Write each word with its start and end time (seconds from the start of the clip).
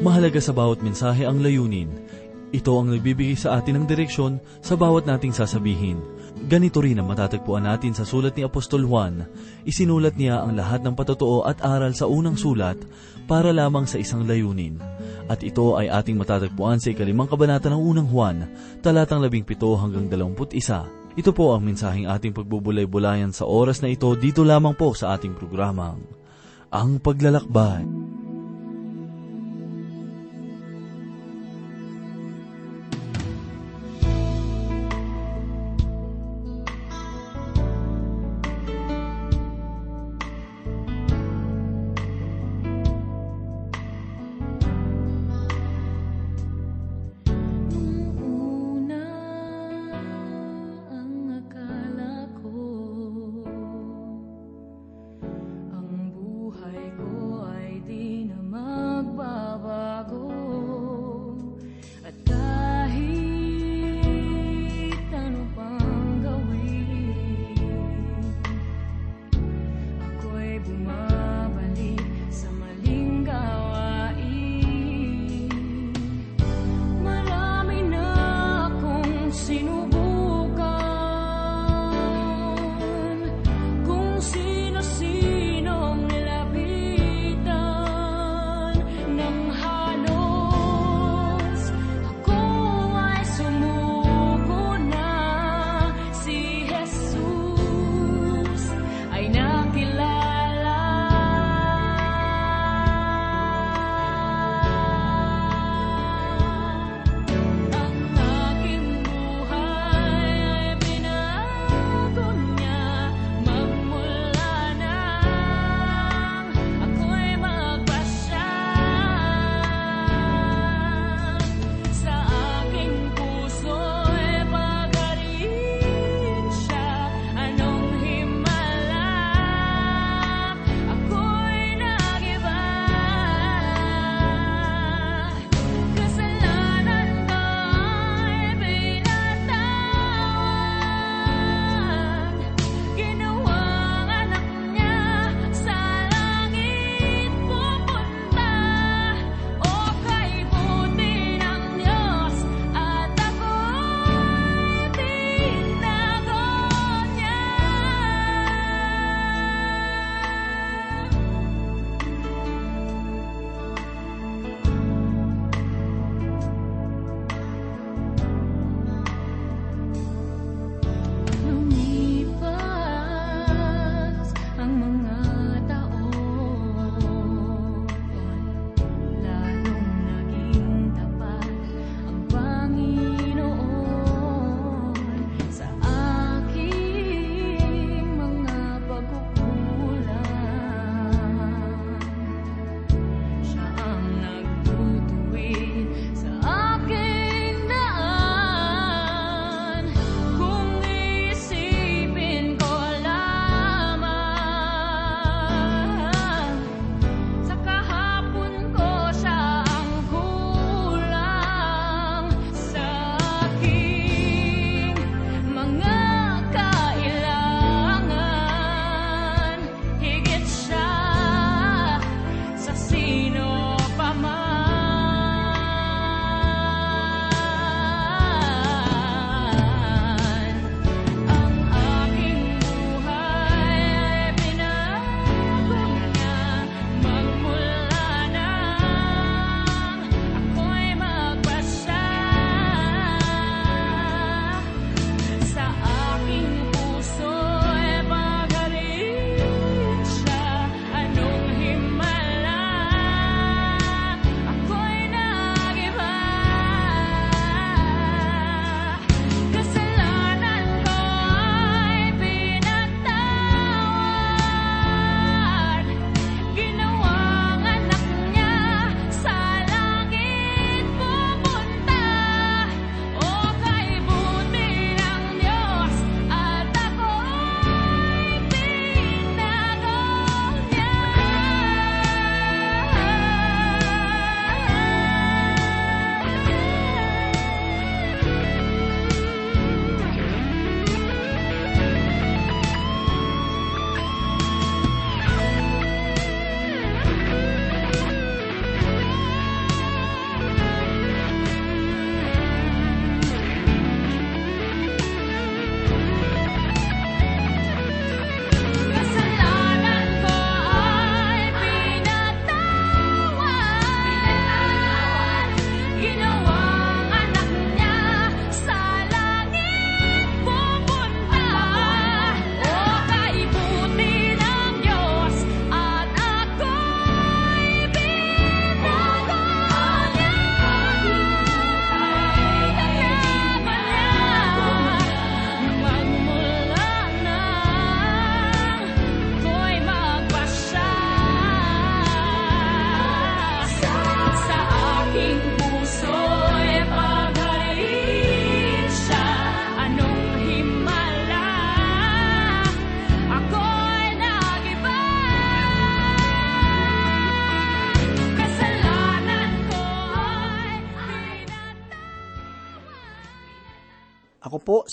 Mahalaga 0.00 0.40
sa 0.40 0.56
bawat 0.56 0.80
mensahe 0.80 1.28
ang 1.28 1.44
layunin. 1.44 1.92
Ito 2.56 2.72
ang 2.72 2.88
nagbibigay 2.88 3.36
sa 3.36 3.60
atin 3.60 3.84
ng 3.84 3.84
direksyon 3.84 4.40
sa 4.64 4.72
bawat 4.72 5.04
nating 5.04 5.36
sasabihin. 5.36 6.00
Ganito 6.48 6.80
rin 6.80 6.96
ang 6.96 7.04
matatagpuan 7.04 7.68
natin 7.68 7.92
sa 7.92 8.08
sulat 8.08 8.32
ni 8.32 8.40
Apostol 8.40 8.88
Juan. 8.88 9.28
Isinulat 9.68 10.16
niya 10.16 10.40
ang 10.40 10.56
lahat 10.56 10.80
ng 10.88 10.96
patotoo 10.96 11.44
at 11.44 11.60
aral 11.60 11.92
sa 11.92 12.08
unang 12.08 12.32
sulat 12.32 12.80
para 13.28 13.52
lamang 13.52 13.84
sa 13.84 14.00
isang 14.00 14.24
layunin. 14.24 14.80
At 15.28 15.44
ito 15.44 15.76
ay 15.76 15.92
ating 15.92 16.16
matatagpuan 16.16 16.80
sa 16.80 16.96
ikalimang 16.96 17.28
kabanata 17.28 17.68
ng 17.68 17.84
unang 17.84 18.08
Juan, 18.08 18.48
talatang 18.80 19.20
labing 19.20 19.44
pito 19.44 19.68
hanggang 19.76 20.08
dalawamput 20.08 20.56
isa. 20.56 20.88
Ito 21.12 21.36
po 21.36 21.52
ang 21.52 21.68
mensaheng 21.68 22.08
ating 22.08 22.32
pagbubulay-bulayan 22.32 23.36
sa 23.36 23.44
oras 23.44 23.84
na 23.84 23.92
ito 23.92 24.08
dito 24.16 24.48
lamang 24.48 24.72
po 24.80 24.96
sa 24.96 25.12
ating 25.12 25.36
programang, 25.36 26.00
Ang 26.72 27.04
Paglalakbay. 27.04 27.99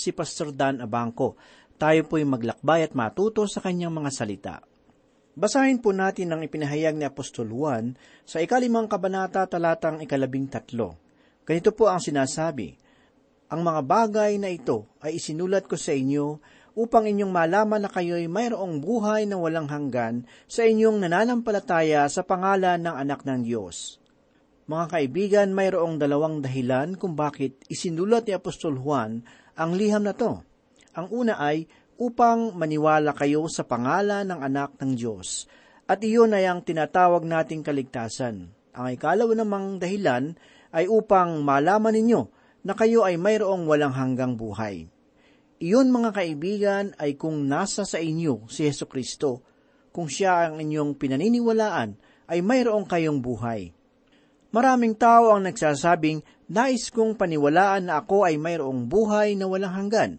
Si 0.08 0.16
Pastor 0.16 0.56
Dan 0.56 0.80
Abangco. 0.80 1.36
Tayo 1.76 2.08
po'y 2.08 2.24
maglakbay 2.24 2.88
at 2.88 2.96
matuto 2.96 3.44
sa 3.44 3.60
kanyang 3.60 3.92
mga 3.92 4.10
salita. 4.10 4.56
Basahin 5.36 5.78
po 5.78 5.92
natin 5.92 6.32
ang 6.32 6.40
ipinahayag 6.42 6.96
ni 6.96 7.04
Apostol 7.06 7.52
Juan 7.52 7.94
sa 8.24 8.42
ikalimang 8.42 8.88
kabanata 8.90 9.46
talatang 9.46 10.00
ikalabing 10.02 10.50
tatlo. 10.50 10.98
Ganito 11.44 11.70
po 11.76 11.86
ang 11.92 12.02
sinasabi, 12.02 12.74
Ang 13.52 13.60
mga 13.62 13.80
bagay 13.84 14.32
na 14.40 14.50
ito 14.50 14.88
ay 14.98 15.20
isinulat 15.20 15.70
ko 15.70 15.78
sa 15.78 15.94
inyo 15.94 16.40
upang 16.74 17.06
inyong 17.06 17.30
malaman 17.30 17.86
na 17.86 17.90
kayo'y 17.92 18.26
mayroong 18.26 18.82
buhay 18.82 19.30
na 19.30 19.38
walang 19.38 19.70
hanggan 19.70 20.26
sa 20.50 20.66
inyong 20.66 21.04
nananampalataya 21.04 22.08
sa 22.10 22.26
pangalan 22.26 22.82
ng 22.82 22.96
anak 22.96 23.22
ng 23.22 23.46
Diyos. 23.46 24.02
Mga 24.68 24.84
kaibigan, 24.92 25.48
mayroong 25.56 25.96
dalawang 25.96 26.44
dahilan 26.44 26.92
kung 27.00 27.16
bakit 27.16 27.56
isinulat 27.72 28.28
ni 28.28 28.36
Apostol 28.36 28.76
Juan 28.76 29.24
ang 29.58 29.74
liham 29.74 30.06
na 30.06 30.14
to. 30.14 30.38
Ang 30.94 31.06
una 31.10 31.34
ay 31.42 31.66
upang 31.98 32.54
maniwala 32.54 33.10
kayo 33.12 33.50
sa 33.50 33.66
pangalan 33.66 34.22
ng 34.30 34.40
anak 34.40 34.78
ng 34.78 34.94
Diyos. 34.94 35.50
At 35.90 35.98
iyon 35.98 36.30
ay 36.30 36.46
ang 36.46 36.62
tinatawag 36.62 37.26
nating 37.26 37.66
kaligtasan. 37.66 38.54
Ang 38.78 38.86
ikalawa 38.94 39.34
namang 39.34 39.82
dahilan 39.82 40.38
ay 40.70 40.86
upang 40.86 41.42
malaman 41.42 41.90
ninyo 41.90 42.22
na 42.62 42.78
kayo 42.78 43.02
ay 43.02 43.18
mayroong 43.18 43.66
walang 43.66 43.94
hanggang 43.96 44.38
buhay. 44.38 44.86
Iyon 45.58 45.90
mga 45.90 46.14
kaibigan 46.14 46.84
ay 47.02 47.18
kung 47.18 47.50
nasa 47.50 47.82
sa 47.82 47.98
inyo 47.98 48.46
si 48.46 48.62
Yesu 48.62 48.86
Kristo, 48.86 49.42
kung 49.90 50.06
siya 50.06 50.46
ang 50.46 50.62
inyong 50.62 50.94
pinaniniwalaan, 50.94 51.98
ay 52.30 52.38
mayroong 52.44 52.86
kayong 52.86 53.18
buhay. 53.18 53.74
Maraming 54.48 54.96
tao 54.96 55.36
ang 55.36 55.44
nagsasabing, 55.44 56.24
nais 56.48 56.88
kong 56.88 57.20
paniwalaan 57.20 57.92
na 57.92 58.00
ako 58.00 58.24
ay 58.24 58.40
mayroong 58.40 58.88
buhay 58.88 59.36
na 59.36 59.44
walang 59.44 59.76
hanggan. 59.76 60.12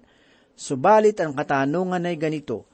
Subalit 0.53 1.17
ang 1.17 1.33
katanungan 1.33 2.05
ay 2.05 2.19
ganito, 2.19 2.69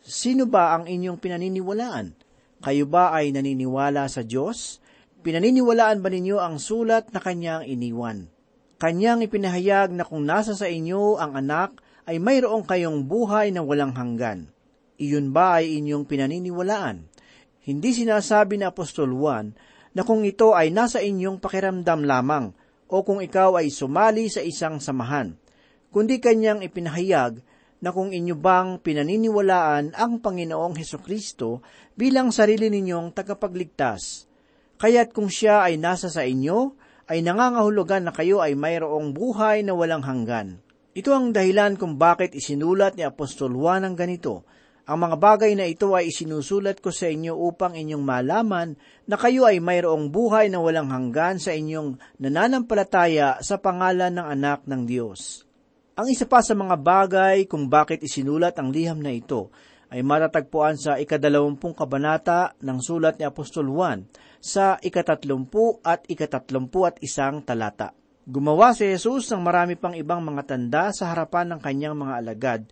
Sino 0.00 0.48
ba 0.48 0.72
ang 0.78 0.88
inyong 0.88 1.20
pinaniniwalaan? 1.20 2.16
Kayo 2.64 2.88
ba 2.88 3.12
ay 3.12 3.36
naniniwala 3.36 4.08
sa 4.08 4.24
Diyos? 4.24 4.80
Pinaniniwalaan 5.20 6.00
ba 6.00 6.08
ninyo 6.08 6.40
ang 6.40 6.56
sulat 6.56 7.12
na 7.12 7.20
kanyang 7.20 7.68
iniwan? 7.68 8.30
Kanyang 8.80 9.28
ipinahayag 9.28 9.92
na 9.92 10.08
kung 10.08 10.24
nasa 10.24 10.56
sa 10.56 10.64
inyo 10.64 11.20
ang 11.20 11.36
anak, 11.36 11.76
ay 12.08 12.16
mayroong 12.16 12.64
kayong 12.64 13.04
buhay 13.04 13.52
na 13.52 13.60
walang 13.60 13.92
hanggan. 13.92 14.48
Iyon 14.96 15.36
ba 15.36 15.60
ay 15.60 15.80
inyong 15.84 16.08
pinaniniwalaan? 16.08 17.04
Hindi 17.60 17.92
sinasabi 17.92 18.56
ni 18.56 18.64
Apostol 18.64 19.12
Juan 19.12 19.52
na 19.96 20.06
kung 20.06 20.22
ito 20.22 20.54
ay 20.54 20.70
nasa 20.70 21.02
inyong 21.02 21.42
pakiramdam 21.42 22.06
lamang 22.06 22.54
o 22.90 23.02
kung 23.02 23.18
ikaw 23.18 23.58
ay 23.58 23.70
sumali 23.70 24.30
sa 24.30 24.42
isang 24.42 24.78
samahan 24.78 25.34
kundi 25.90 26.22
kanyang 26.22 26.62
ipinahayag 26.62 27.42
na 27.80 27.90
kung 27.90 28.14
inyo 28.14 28.36
bang 28.38 28.78
pinaniniwalaan 28.78 29.96
ang 29.96 30.20
Panginoong 30.20 30.76
Heso 30.78 31.00
Kristo 31.00 31.64
bilang 31.96 32.30
sarili 32.30 32.68
ninyong 32.68 33.16
tagapagligtas. 33.16 34.28
Kaya't 34.80 35.12
kung 35.12 35.28
siya 35.28 35.64
ay 35.64 35.76
nasa 35.80 36.08
sa 36.12 36.24
inyo, 36.24 36.76
ay 37.10 37.26
nangangahulugan 37.26 38.06
na 38.06 38.12
kayo 38.14 38.38
ay 38.38 38.54
mayroong 38.54 39.10
buhay 39.16 39.66
na 39.66 39.74
walang 39.74 40.04
hanggan. 40.04 40.62
Ito 40.94 41.10
ang 41.10 41.34
dahilan 41.34 41.74
kung 41.74 41.98
bakit 41.98 42.36
isinulat 42.36 42.94
ni 42.94 43.02
Apostol 43.02 43.56
Juan 43.56 43.82
ang 43.82 43.98
ganito. 43.98 44.46
Ang 44.90 45.06
mga 45.06 45.16
bagay 45.22 45.54
na 45.54 45.70
ito 45.70 45.94
ay 45.94 46.10
isinusulat 46.10 46.82
ko 46.82 46.90
sa 46.90 47.06
inyo 47.06 47.38
upang 47.38 47.78
inyong 47.78 48.02
malaman 48.02 48.74
na 49.06 49.14
kayo 49.14 49.46
ay 49.46 49.62
mayroong 49.62 50.10
buhay 50.10 50.50
na 50.50 50.58
walang 50.58 50.90
hanggan 50.90 51.38
sa 51.38 51.54
inyong 51.54 51.94
nananampalataya 52.18 53.38
sa 53.38 53.62
pangalan 53.62 54.10
ng 54.10 54.26
anak 54.26 54.66
ng 54.66 54.82
Diyos. 54.90 55.46
Ang 55.94 56.10
isa 56.10 56.26
pa 56.26 56.42
sa 56.42 56.58
mga 56.58 56.74
bagay 56.74 57.46
kung 57.46 57.70
bakit 57.70 58.02
isinulat 58.02 58.58
ang 58.58 58.74
liham 58.74 58.98
na 58.98 59.14
ito 59.14 59.54
ay 59.94 60.02
matatagpuan 60.02 60.74
sa 60.74 60.98
ikadalawampung 60.98 61.70
kabanata 61.70 62.58
ng 62.58 62.78
sulat 62.82 63.14
ni 63.14 63.30
Apostol 63.30 63.70
Juan 63.70 64.10
sa 64.42 64.74
ikatatlumpu 64.82 65.86
at 65.86 66.02
ikatatlumpu 66.10 66.82
at 66.82 66.98
isang 66.98 67.46
talata. 67.46 67.94
Gumawa 68.26 68.74
si 68.74 68.90
Jesus 68.90 69.30
ng 69.30 69.38
marami 69.38 69.78
pang 69.78 69.94
ibang 69.94 70.18
mga 70.18 70.50
tanda 70.50 70.90
sa 70.90 71.14
harapan 71.14 71.54
ng 71.54 71.60
kanyang 71.62 71.94
mga 71.94 72.14
alagad 72.18 72.62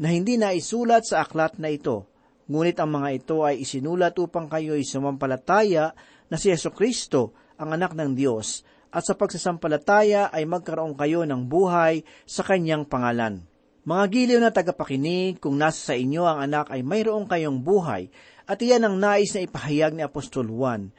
na 0.00 0.08
hindi 0.08 0.40
na 0.40 0.56
isulat 0.56 1.04
sa 1.04 1.20
aklat 1.20 1.60
na 1.60 1.68
ito, 1.68 2.08
ngunit 2.48 2.80
ang 2.80 2.90
mga 2.96 3.08
ito 3.20 3.44
ay 3.44 3.60
isinulat 3.62 4.16
upang 4.16 4.48
kayo'y 4.48 4.80
sumampalataya 4.80 5.92
na 6.32 6.36
si 6.40 6.48
Yeso 6.48 6.72
Kristo 6.72 7.36
ang 7.60 7.76
anak 7.76 7.92
ng 7.92 8.16
Diyos 8.16 8.64
at 8.90 9.06
sa 9.06 9.14
pagsasampalataya 9.14 10.34
ay 10.34 10.48
magkaroon 10.48 10.98
kayo 10.98 11.22
ng 11.22 11.46
buhay 11.46 12.02
sa 12.26 12.42
kanyang 12.42 12.88
pangalan. 12.88 13.46
Mga 13.86 14.04
giliw 14.12 14.40
na 14.42 14.52
tagapakinig, 14.52 15.40
kung 15.40 15.56
nasa 15.56 15.92
sa 15.92 15.94
inyo 15.96 16.26
ang 16.26 16.44
anak 16.44 16.68
ay 16.68 16.84
mayroong 16.84 17.24
kayong 17.24 17.64
buhay, 17.64 18.12
at 18.44 18.58
iyan 18.60 18.82
ang 18.82 18.96
nais 18.98 19.30
na 19.32 19.46
ipahayag 19.46 19.94
ni 19.94 20.02
Apostol 20.04 20.50
Juan, 20.50 20.90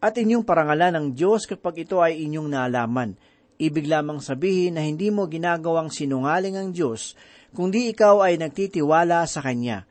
at 0.00 0.16
inyong 0.16 0.46
parangalan 0.46 0.96
ng 0.96 1.06
Diyos 1.12 1.44
kapag 1.44 1.84
ito 1.84 2.00
ay 2.00 2.24
inyong 2.24 2.48
naalaman. 2.48 3.18
Ibig 3.60 3.84
lamang 3.92 4.24
sabihin 4.24 4.80
na 4.80 4.82
hindi 4.86 5.12
mo 5.12 5.28
ginagawang 5.28 5.92
sinungaling 5.92 6.56
ang 6.56 6.72
Diyos, 6.72 7.12
kundi 7.52 7.90
ikaw 7.90 8.24
ay 8.24 8.38
nagtitiwala 8.38 9.26
sa 9.26 9.42
Kanya. 9.42 9.86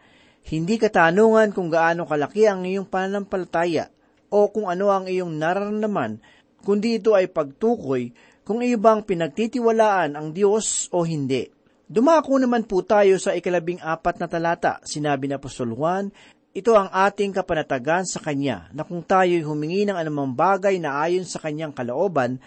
Hindi 0.45 0.79
katanungan 0.81 1.53
kung 1.53 1.69
gaano 1.69 2.09
kalaki 2.09 2.49
ang 2.49 2.65
iyong 2.65 2.87
pananampalataya 2.87 3.91
o 4.31 4.49
kung 4.49 4.71
ano 4.71 4.89
ang 4.89 5.05
iyong 5.05 5.35
nararamdaman 5.37 6.19
kundi 6.63 6.99
ito 6.99 7.15
ay 7.15 7.31
pagtukoy 7.31 8.11
kung 8.43 8.65
ibang 8.65 9.05
pinagtitiwalaan 9.05 10.17
ang 10.17 10.33
Diyos 10.33 10.89
o 10.89 11.05
hindi. 11.05 11.45
Dumako 11.89 12.37
naman 12.37 12.69
po 12.69 12.85
tayo 12.85 13.17
sa 13.17 13.33
ikalabing 13.33 13.81
apat 13.81 14.21
na 14.21 14.29
talata. 14.29 14.77
Sinabi 14.85 15.25
na 15.25 15.41
Apostol 15.41 15.73
Juan, 15.73 16.13
ito 16.53 16.73
ang 16.73 16.89
ating 16.89 17.33
kapanatagan 17.33 18.05
sa 18.05 18.21
Kanya, 18.21 18.69
na 18.73 18.85
kung 18.85 19.05
tayo'y 19.05 19.45
humingi 19.45 19.85
ng 19.85 19.97
anumang 19.97 20.33
bagay 20.33 20.77
na 20.81 21.01
ayon 21.01 21.25
sa 21.25 21.41
Kanyang 21.41 21.73
kalooban, 21.73 22.41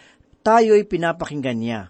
tayo'y 0.47 0.87
pinapakinggan 0.87 1.59
niya. 1.59 1.81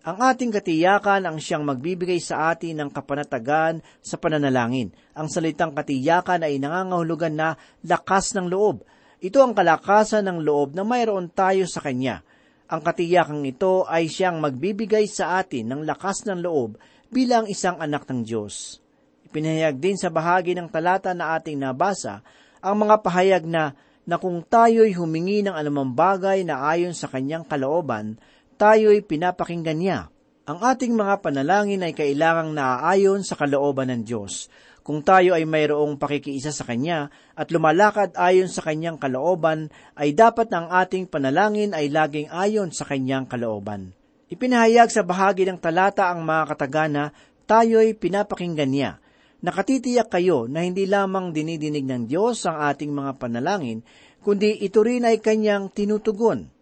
Ang 0.00 0.16
ating 0.16 0.48
katiyakan 0.48 1.28
ang 1.28 1.36
siyang 1.36 1.60
magbibigay 1.60 2.16
sa 2.24 2.56
atin 2.56 2.80
ng 2.80 2.90
kapanatagan 2.90 3.84
sa 4.00 4.16
pananalangin. 4.16 4.96
Ang 5.12 5.28
salitang 5.28 5.76
katiyakan 5.76 6.40
ay 6.40 6.56
nangangahulugan 6.56 7.36
na 7.36 7.60
lakas 7.84 8.32
ng 8.32 8.48
loob, 8.48 8.80
ito 9.20 9.36
ang 9.44 9.52
kalakasan 9.52 10.24
ng 10.24 10.40
loob 10.40 10.72
na 10.72 10.80
mayroon 10.80 11.28
tayo 11.28 11.68
sa 11.68 11.84
Kanya. 11.84 12.24
Ang 12.72 12.80
katiyakang 12.80 13.44
ito 13.44 13.84
ay 13.84 14.08
siyang 14.08 14.40
magbibigay 14.40 15.04
sa 15.04 15.36
atin 15.36 15.68
ng 15.68 15.80
lakas 15.84 16.24
ng 16.24 16.40
loob 16.40 16.80
bilang 17.12 17.44
isang 17.44 17.76
anak 17.76 18.08
ng 18.08 18.24
Diyos. 18.24 18.80
Ipinahayag 19.28 19.76
din 19.76 20.00
sa 20.00 20.08
bahagi 20.08 20.56
ng 20.56 20.72
talata 20.72 21.12
na 21.12 21.36
ating 21.36 21.60
nabasa 21.60 22.24
ang 22.64 22.80
mga 22.80 22.96
pahayag 23.04 23.44
na 23.44 23.76
na 24.08 24.16
kung 24.16 24.40
tayo'y 24.40 24.96
humingi 24.96 25.44
ng 25.44 25.52
anumang 25.52 25.92
bagay 25.92 26.40
na 26.40 26.64
ayon 26.72 26.96
sa 26.96 27.04
kanyang 27.12 27.44
kalooban, 27.44 28.16
tayo'y 28.60 29.00
pinapakinggan 29.00 29.80
niya. 29.80 29.98
Ang 30.44 30.60
ating 30.60 30.92
mga 30.92 31.24
panalangin 31.24 31.80
ay 31.80 31.96
kailangang 31.96 32.52
naaayon 32.52 33.24
sa 33.24 33.32
kalooban 33.32 33.88
ng 33.88 34.04
Diyos. 34.04 34.52
Kung 34.84 35.00
tayo 35.00 35.32
ay 35.32 35.48
mayroong 35.48 35.96
pakikiisa 35.96 36.52
sa 36.52 36.68
Kanya 36.68 37.08
at 37.32 37.48
lumalakad 37.48 38.12
ayon 38.20 38.52
sa 38.52 38.60
Kanyang 38.60 39.00
kalooban, 39.00 39.72
ay 39.96 40.12
dapat 40.12 40.52
ang 40.52 40.68
ating 40.68 41.08
panalangin 41.08 41.72
ay 41.72 41.88
laging 41.88 42.28
ayon 42.28 42.68
sa 42.68 42.84
Kanyang 42.84 43.24
kalooban. 43.24 43.96
Ipinahayag 44.28 44.92
sa 44.92 45.08
bahagi 45.08 45.48
ng 45.48 45.56
talata 45.56 46.12
ang 46.12 46.20
mga 46.20 46.52
katagana, 46.52 47.04
tayo'y 47.48 47.96
pinapakinggan 47.96 48.68
niya. 48.68 49.00
Nakatitiyak 49.40 50.12
kayo 50.12 50.44
na 50.52 50.68
hindi 50.68 50.84
lamang 50.84 51.32
dinidinig 51.32 51.88
ng 51.88 52.02
Diyos 52.12 52.44
ang 52.44 52.60
ating 52.60 52.92
mga 52.92 53.16
panalangin, 53.16 53.80
kundi 54.20 54.60
ito 54.60 54.84
rin 54.84 55.08
ay 55.08 55.16
Kanyang 55.16 55.72
tinutugon. 55.72 56.59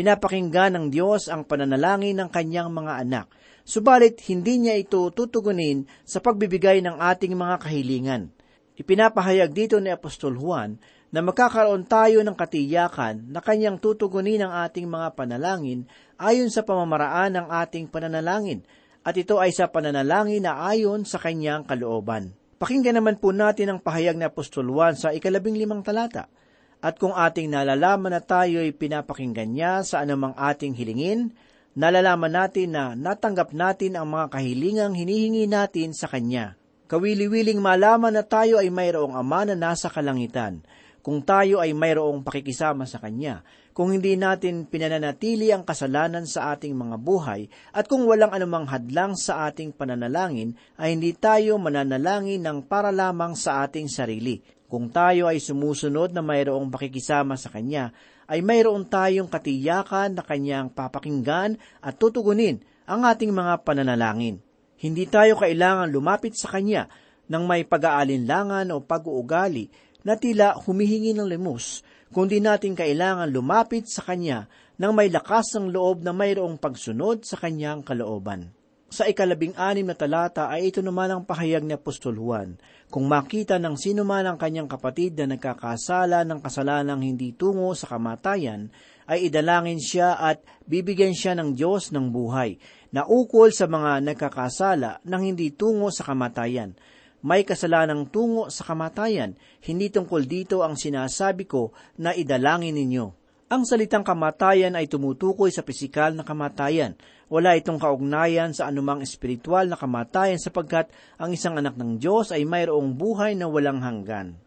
Pinapakinggan 0.00 0.80
ng 0.80 0.86
Diyos 0.88 1.28
ang 1.28 1.44
pananalangin 1.44 2.16
ng 2.16 2.32
Kanyang 2.32 2.72
mga 2.72 3.04
anak 3.04 3.28
Subalit, 3.68 4.16
hindi 4.32 4.56
niya 4.56 4.80
ito 4.80 5.04
tutugunin 5.12 5.84
sa 6.08 6.24
pagbibigay 6.24 6.80
ng 6.80 6.96
ating 6.96 7.36
mga 7.36 7.60
kahilingan. 7.60 8.32
Ipinapahayag 8.80 9.52
dito 9.52 9.76
ni 9.76 9.92
Apostol 9.92 10.40
Juan 10.40 10.80
na 11.12 11.20
magkakaroon 11.20 11.84
tayo 11.84 12.24
ng 12.24 12.32
katiyakan 12.32 13.28
na 13.28 13.44
kanyang 13.44 13.76
tutugunin 13.76 14.40
ang 14.40 14.64
ating 14.64 14.88
mga 14.88 15.12
panalangin 15.12 15.84
ayon 16.16 16.48
sa 16.48 16.64
pamamaraan 16.64 17.36
ng 17.36 17.46
ating 17.60 17.92
pananalangin, 17.92 18.64
at 19.04 19.12
ito 19.20 19.36
ay 19.36 19.52
sa 19.52 19.68
pananalangin 19.68 20.48
na 20.48 20.64
ayon 20.64 21.04
sa 21.04 21.20
kanyang 21.20 21.68
kalooban. 21.68 22.32
Pakinggan 22.56 22.96
naman 22.96 23.20
po 23.20 23.36
natin 23.36 23.76
ang 23.76 23.78
pahayag 23.84 24.16
ni 24.16 24.24
Apostol 24.24 24.64
Juan 24.64 24.96
sa 24.96 25.12
ikalabing 25.12 25.60
limang 25.60 25.84
talata. 25.84 26.32
At 26.80 26.96
kung 26.96 27.12
ating 27.12 27.52
nalalaman 27.52 28.16
na 28.16 28.24
tayo'y 28.24 28.72
pinapakinggan 28.72 29.52
niya 29.52 29.84
sa 29.84 30.00
anumang 30.00 30.32
ating 30.32 30.72
hilingin, 30.72 31.36
nalalaman 31.76 32.32
natin 32.32 32.72
na 32.72 32.96
natanggap 32.96 33.52
natin 33.52 34.00
ang 34.00 34.08
mga 34.08 34.32
kahilingang 34.32 34.96
hinihingi 34.96 35.44
natin 35.44 35.92
sa 35.92 36.08
Kanya. 36.08 36.56
Kawili-wiling 36.88 37.60
malaman 37.60 38.16
na 38.16 38.24
tayo 38.24 38.56
ay 38.58 38.72
mayroong 38.72 39.12
Ama 39.12 39.52
na 39.52 39.54
nasa 39.54 39.92
kalangitan, 39.92 40.64
kung 41.04 41.20
tayo 41.20 41.60
ay 41.60 41.76
mayroong 41.76 42.24
pakikisama 42.24 42.88
sa 42.88 42.96
Kanya, 42.96 43.44
kung 43.76 43.92
hindi 43.92 44.16
natin 44.16 44.64
pinananatili 44.64 45.52
ang 45.52 45.68
kasalanan 45.68 46.24
sa 46.24 46.56
ating 46.56 46.72
mga 46.76 46.96
buhay 46.96 47.48
at 47.76 47.86
kung 47.86 48.08
walang 48.08 48.32
anumang 48.32 48.66
hadlang 48.68 49.16
sa 49.16 49.48
ating 49.48 49.76
pananalangin 49.76 50.56
ay 50.76 50.96
hindi 50.96 51.12
tayo 51.12 51.56
mananalangin 51.56 52.40
ng 52.44 52.66
para 52.66 52.88
lamang 52.88 53.36
sa 53.36 53.64
ating 53.64 53.86
sarili. 53.86 54.59
Kung 54.70 54.86
tayo 54.86 55.26
ay 55.26 55.42
sumusunod 55.42 56.14
na 56.14 56.22
mayroong 56.22 56.70
pakikisama 56.70 57.34
sa 57.34 57.50
Kanya, 57.50 57.90
ay 58.30 58.38
mayroon 58.38 58.86
tayong 58.86 59.26
katiyakan 59.26 60.14
na 60.14 60.22
Kanyang 60.22 60.70
papakinggan 60.70 61.58
at 61.82 61.98
tutugunin 61.98 62.62
ang 62.86 63.02
ating 63.02 63.34
mga 63.34 63.66
pananalangin. 63.66 64.38
Hindi 64.78 65.10
tayo 65.10 65.34
kailangan 65.34 65.90
lumapit 65.90 66.38
sa 66.38 66.54
Kanya 66.54 66.86
ng 67.26 67.42
may 67.50 67.66
pag-aalinlangan 67.66 68.70
o 68.70 68.78
pag-uugali 68.78 69.66
na 70.06 70.14
tila 70.14 70.54
humihingi 70.54 71.18
ng 71.18 71.26
limos, 71.26 71.82
kundi 72.14 72.38
natin 72.38 72.78
kailangan 72.78 73.26
lumapit 73.26 73.90
sa 73.90 74.06
Kanya 74.06 74.46
ng 74.78 74.92
may 74.94 75.10
lakas 75.10 75.58
ng 75.58 75.66
loob 75.66 76.06
na 76.06 76.14
mayroong 76.14 76.62
pagsunod 76.62 77.26
sa 77.26 77.34
Kanyang 77.42 77.82
kalooban. 77.82 78.54
Sa 78.90 79.06
ikalabing 79.06 79.54
anim 79.54 79.86
na 79.86 79.94
talata 79.94 80.50
ay 80.50 80.74
ito 80.74 80.82
naman 80.82 81.06
ang 81.14 81.22
pahayag 81.22 81.62
ni 81.62 81.78
Apostol 81.78 82.18
Juan. 82.18 82.58
Kung 82.90 83.06
makita 83.06 83.54
ng 83.62 83.78
sino 83.78 84.02
man 84.02 84.26
ang 84.26 84.34
kanyang 84.34 84.66
kapatid 84.66 85.14
na 85.14 85.30
nagkakasala 85.30 86.26
ng 86.26 86.42
kasalanang 86.42 86.98
hindi 86.98 87.30
tungo 87.30 87.70
sa 87.78 87.86
kamatayan, 87.86 88.66
ay 89.06 89.30
idalangin 89.30 89.78
siya 89.78 90.18
at 90.18 90.42
bibigyan 90.66 91.14
siya 91.14 91.38
ng 91.38 91.54
Diyos 91.54 91.94
ng 91.94 92.10
buhay, 92.10 92.58
na 92.90 93.06
ukol 93.06 93.54
sa 93.54 93.70
mga 93.70 94.02
nagkakasala 94.10 95.06
ng 95.06 95.22
hindi 95.22 95.54
tungo 95.54 95.94
sa 95.94 96.10
kamatayan. 96.10 96.74
May 97.22 97.46
kasalanang 97.46 98.10
tungo 98.10 98.50
sa 98.50 98.74
kamatayan, 98.74 99.38
hindi 99.70 99.94
tungkol 99.94 100.26
dito 100.26 100.66
ang 100.66 100.74
sinasabi 100.74 101.46
ko 101.46 101.70
na 101.94 102.10
idalangin 102.10 102.74
ninyo. 102.74 103.19
Ang 103.50 103.66
salitang 103.66 104.06
kamatayan 104.06 104.78
ay 104.78 104.86
tumutukoy 104.86 105.50
sa 105.50 105.66
pisikal 105.66 106.14
na 106.14 106.22
kamatayan. 106.22 106.94
Wala 107.26 107.58
itong 107.58 107.82
kaugnayan 107.82 108.54
sa 108.54 108.70
anumang 108.70 109.02
espiritual 109.02 109.66
na 109.66 109.74
kamatayan 109.74 110.38
sapagkat 110.38 110.94
ang 111.18 111.34
isang 111.34 111.58
anak 111.58 111.74
ng 111.74 111.98
Diyos 111.98 112.30
ay 112.30 112.46
mayroong 112.46 112.94
buhay 112.94 113.34
na 113.34 113.50
walang 113.50 113.82
hanggan. 113.82 114.38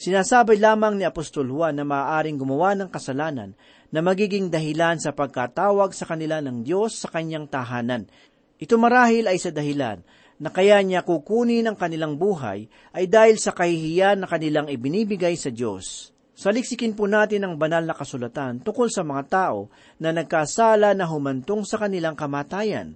Sinasabi 0.00 0.56
lamang 0.56 0.96
ni 0.96 1.04
Apostol 1.04 1.52
Juan 1.52 1.76
na 1.76 1.84
maaaring 1.84 2.40
gumawa 2.40 2.72
ng 2.80 2.88
kasalanan 2.88 3.52
na 3.92 4.00
magiging 4.00 4.48
dahilan 4.48 4.96
sa 5.04 5.12
pagkatawag 5.12 5.92
sa 5.92 6.08
kanila 6.08 6.40
ng 6.40 6.64
Diyos 6.64 6.96
sa 6.96 7.12
kanyang 7.12 7.52
tahanan. 7.52 8.08
Ito 8.56 8.80
marahil 8.80 9.28
ay 9.28 9.36
sa 9.36 9.52
dahilan 9.52 10.00
na 10.40 10.48
kaya 10.48 10.80
niya 10.80 11.04
kukunin 11.04 11.68
ang 11.68 11.76
kanilang 11.76 12.16
buhay 12.16 12.72
ay 12.96 13.04
dahil 13.04 13.36
sa 13.36 13.52
kahihiyan 13.52 14.24
na 14.24 14.26
kanilang 14.32 14.72
ibinibigay 14.72 15.36
sa 15.36 15.52
Diyos. 15.52 16.15
Saliksikin 16.36 16.92
po 16.92 17.08
natin 17.08 17.48
ang 17.48 17.56
banal 17.56 17.88
na 17.88 17.96
kasulatan 17.96 18.60
tungkol 18.60 18.92
sa 18.92 19.00
mga 19.00 19.24
tao 19.24 19.72
na 19.96 20.12
nagkasala 20.12 20.92
na 20.92 21.08
humantong 21.08 21.64
sa 21.64 21.80
kanilang 21.80 22.12
kamatayan. 22.12 22.92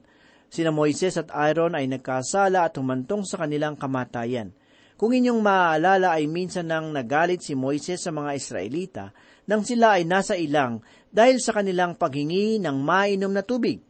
Sina 0.53 0.69
Moises 0.69 1.17
at 1.17 1.33
Aaron 1.33 1.73
ay 1.73 1.89
nagkasala 1.89 2.69
at 2.69 2.77
humantong 2.77 3.25
sa 3.25 3.41
kanilang 3.41 3.81
kamatayan. 3.81 4.53
Kung 5.01 5.17
inyong 5.17 5.41
maaalala 5.41 6.21
ay 6.21 6.29
minsan 6.29 6.69
nang 6.69 6.93
nagalit 6.93 7.41
si 7.41 7.57
Moises 7.57 8.05
sa 8.05 8.13
mga 8.13 8.37
Israelita 8.37 9.05
nang 9.49 9.65
sila 9.65 9.97
ay 9.97 10.05
nasa 10.05 10.37
ilang 10.37 10.85
dahil 11.09 11.41
sa 11.41 11.57
kanilang 11.57 11.97
paghingi 11.97 12.61
ng 12.61 12.77
mainom 12.77 13.33
na 13.33 13.41
tubig. 13.41 13.81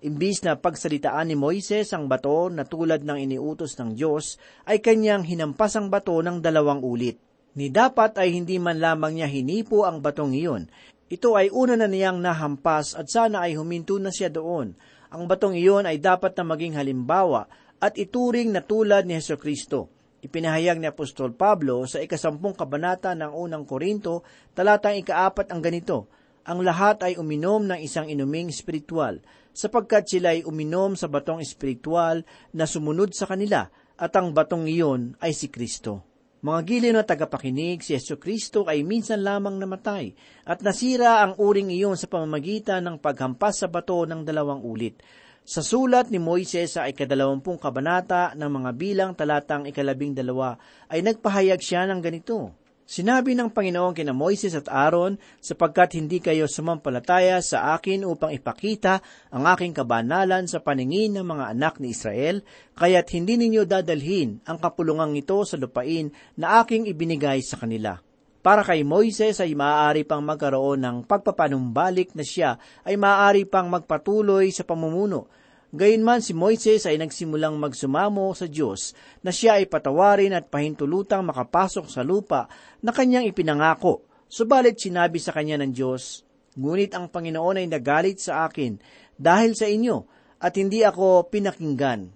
Imbis 0.00 0.40
na 0.48 0.56
pagsalitaan 0.56 1.28
ni 1.28 1.36
Moises 1.36 1.92
ang 1.92 2.08
bato 2.08 2.48
na 2.48 2.64
tulad 2.64 3.04
ng 3.04 3.20
iniutos 3.20 3.76
ng 3.76 3.92
Diyos, 3.92 4.40
ay 4.64 4.80
kanyang 4.80 5.28
hinampas 5.28 5.76
ang 5.76 5.92
bato 5.92 6.16
ng 6.24 6.40
dalawang 6.40 6.80
ulit 6.80 7.20
ni 7.54 7.70
dapat 7.70 8.18
ay 8.18 8.34
hindi 8.34 8.58
man 8.58 8.82
lamang 8.82 9.18
niya 9.18 9.30
hinipo 9.30 9.86
ang 9.86 10.02
batong 10.02 10.34
iyon. 10.34 10.66
Ito 11.06 11.38
ay 11.38 11.54
una 11.54 11.78
na 11.78 11.86
niyang 11.86 12.18
nahampas 12.18 12.98
at 12.98 13.06
sana 13.06 13.46
ay 13.46 13.54
huminto 13.54 13.94
na 14.02 14.10
siya 14.10 14.30
doon. 14.30 14.74
Ang 15.14 15.30
batong 15.30 15.54
iyon 15.54 15.86
ay 15.86 16.02
dapat 16.02 16.34
na 16.34 16.42
maging 16.42 16.74
halimbawa 16.74 17.46
at 17.78 17.94
ituring 17.94 18.50
na 18.50 18.66
tulad 18.66 19.06
ni 19.06 19.14
Heso 19.14 19.38
Kristo. 19.38 19.92
Ipinahayag 20.24 20.80
ni 20.80 20.88
Apostol 20.88 21.36
Pablo 21.36 21.84
sa 21.84 22.00
ikasampung 22.00 22.56
kabanata 22.56 23.12
ng 23.12 23.30
unang 23.30 23.68
Korinto, 23.68 24.24
talatang 24.56 24.96
ikaapat 24.96 25.52
ang 25.52 25.60
ganito, 25.60 26.08
Ang 26.48 26.64
lahat 26.64 27.04
ay 27.04 27.20
uminom 27.20 27.68
ng 27.68 27.80
isang 27.80 28.08
inuming 28.08 28.48
espiritual, 28.48 29.20
sapagkat 29.52 30.08
sila 30.08 30.32
ay 30.32 30.44
uminom 30.44 30.96
sa 30.96 31.12
batong 31.12 31.44
espiritual 31.44 32.24
na 32.56 32.64
sumunod 32.64 33.12
sa 33.12 33.28
kanila, 33.28 33.68
at 34.00 34.12
ang 34.16 34.32
batong 34.32 34.64
iyon 34.64 35.16
ay 35.20 35.36
si 35.36 35.52
Kristo. 35.52 36.13
Mga 36.44 36.60
giliw 36.68 36.92
na 36.92 37.08
tagapakinig, 37.08 37.80
si 37.80 37.96
Yesu 37.96 38.20
Kristo 38.20 38.68
ay 38.68 38.84
minsan 38.84 39.24
lamang 39.24 39.56
namatay 39.56 40.12
at 40.44 40.60
nasira 40.60 41.24
ang 41.24 41.40
uring 41.40 41.72
iyon 41.72 41.96
sa 41.96 42.04
pamamagitan 42.04 42.84
ng 42.84 43.00
paghampas 43.00 43.64
sa 43.64 43.72
bato 43.72 44.04
ng 44.04 44.28
dalawang 44.28 44.60
ulit. 44.60 45.00
Sa 45.40 45.64
sulat 45.64 46.12
ni 46.12 46.20
Moises 46.20 46.76
sa 46.76 46.84
ikadalawampung 46.84 47.56
kabanata 47.56 48.36
ng 48.36 48.50
mga 48.60 48.70
bilang 48.76 49.16
talatang 49.16 49.64
ikalabing 49.64 50.12
dalawa 50.12 50.60
ay 50.92 51.00
nagpahayag 51.00 51.64
siya 51.64 51.88
ng 51.88 52.04
ganito, 52.04 52.52
Sinabi 52.84 53.32
ng 53.32 53.48
Panginoon 53.48 53.96
kina 53.96 54.12
Moises 54.12 54.52
at 54.52 54.68
Aaron, 54.68 55.16
sapagkat 55.40 55.96
hindi 55.96 56.20
kayo 56.20 56.44
sumampalataya 56.44 57.40
sa 57.40 57.72
akin 57.72 58.04
upang 58.04 58.28
ipakita 58.36 59.00
ang 59.32 59.48
aking 59.48 59.72
kabanalan 59.72 60.44
sa 60.44 60.60
paningin 60.60 61.16
ng 61.16 61.24
mga 61.24 61.44
anak 61.56 61.80
ni 61.80 61.96
Israel, 61.96 62.44
kaya't 62.76 63.08
hindi 63.16 63.40
ninyo 63.40 63.64
dadalhin 63.64 64.44
ang 64.44 64.60
kapulungang 64.60 65.16
ito 65.16 65.40
sa 65.48 65.56
lupain 65.56 66.12
na 66.36 66.60
aking 66.60 66.84
ibinigay 66.84 67.40
sa 67.40 67.56
kanila. 67.56 67.96
Para 68.44 68.60
kay 68.60 68.84
Moises 68.84 69.40
ay 69.40 69.56
maaari 69.56 70.04
pang 70.04 70.20
magkaroon 70.20 70.84
ng 70.84 70.96
pagpapanumbalik 71.08 72.12
na 72.12 72.20
siya 72.20 72.60
ay 72.84 73.00
maaari 73.00 73.48
pang 73.48 73.72
magpatuloy 73.72 74.52
sa 74.52 74.68
pamumuno, 74.68 75.32
Gayunman 75.74 76.22
si 76.22 76.38
Moises 76.38 76.86
ay 76.86 77.02
nagsimulang 77.02 77.58
magsumamo 77.58 78.30
sa 78.30 78.46
Diyos 78.46 78.94
na 79.26 79.34
siya 79.34 79.58
ay 79.58 79.66
patawarin 79.66 80.30
at 80.30 80.46
pahintulutang 80.46 81.26
makapasok 81.26 81.90
sa 81.90 82.06
lupa 82.06 82.46
na 82.78 82.94
kanyang 82.94 83.26
ipinangako. 83.26 84.06
Subalit 84.30 84.78
sinabi 84.78 85.18
sa 85.18 85.34
kanya 85.34 85.58
ng 85.58 85.74
Diyos, 85.74 86.22
Ngunit 86.54 86.94
ang 86.94 87.10
Panginoon 87.10 87.58
ay 87.58 87.66
nagalit 87.66 88.22
sa 88.22 88.46
akin 88.46 88.78
dahil 89.18 89.58
sa 89.58 89.66
inyo 89.66 90.06
at 90.38 90.54
hindi 90.54 90.86
ako 90.86 91.26
pinakinggan. 91.26 92.06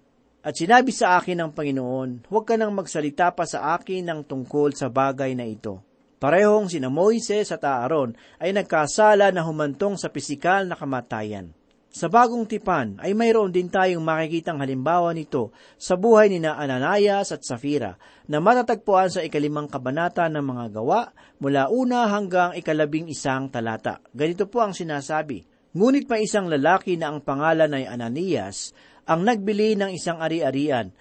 At 0.47 0.55
sinabi 0.55 0.95
sa 0.95 1.19
akin 1.19 1.43
ng 1.43 1.51
Panginoon, 1.51 2.31
huwag 2.31 2.47
ka 2.47 2.55
nang 2.55 2.71
magsalita 2.71 3.35
pa 3.35 3.43
sa 3.43 3.75
akin 3.75 4.07
ng 4.07 4.21
tungkol 4.31 4.71
sa 4.71 4.87
bagay 4.87 5.35
na 5.35 5.43
ito. 5.43 5.83
Parehong 6.23 6.71
sina 6.71 6.95
Moises 6.95 7.51
at 7.51 7.67
Aaron 7.67 8.15
ay 8.39 8.55
nagkasala 8.55 9.35
na 9.35 9.43
humantong 9.43 9.99
sa 9.99 10.15
pisikal 10.15 10.63
na 10.63 10.79
kamatayan. 10.79 11.58
Sa 11.89 12.13
bagong 12.13 12.45
tipan 12.45 13.01
ay 13.01 13.17
mayroon 13.17 13.49
din 13.49 13.73
tayong 13.73 14.05
makikitang 14.05 14.61
halimbawa 14.61 15.17
nito 15.17 15.57
sa 15.81 15.97
buhay 15.97 16.29
ni 16.29 16.37
na 16.37 16.61
Ananias 16.61 17.33
at 17.33 17.41
Safira 17.41 17.97
na 18.29 18.45
matatagpuan 18.45 19.09
sa 19.09 19.25
ikalimang 19.25 19.73
kabanata 19.73 20.29
ng 20.29 20.45
mga 20.45 20.65
gawa 20.77 21.17
mula 21.41 21.73
una 21.73 22.13
hanggang 22.13 22.53
ikalabing 22.53 23.09
isang 23.09 23.49
talata. 23.49 24.05
Ganito 24.13 24.45
po 24.53 24.61
ang 24.61 24.77
sinasabi, 24.77 25.49
Ngunit 25.73 26.09
may 26.09 26.25
isang 26.25 26.49
lalaki 26.49 26.97
na 26.97 27.13
ang 27.13 27.25
pangalan 27.25 27.73
ay 27.73 27.85
Ananias 27.89 28.73
ang 29.09 29.25
nagbili 29.25 29.73
ng 29.77 29.93
isang 29.93 30.21
ari-arian 30.21 30.93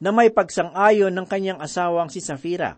na 0.00 0.10
may 0.12 0.28
pagsang-ayon 0.28 1.12
ng 1.12 1.24
kanyang 1.24 1.60
asawang 1.64 2.12
si 2.12 2.20
Safira. 2.20 2.76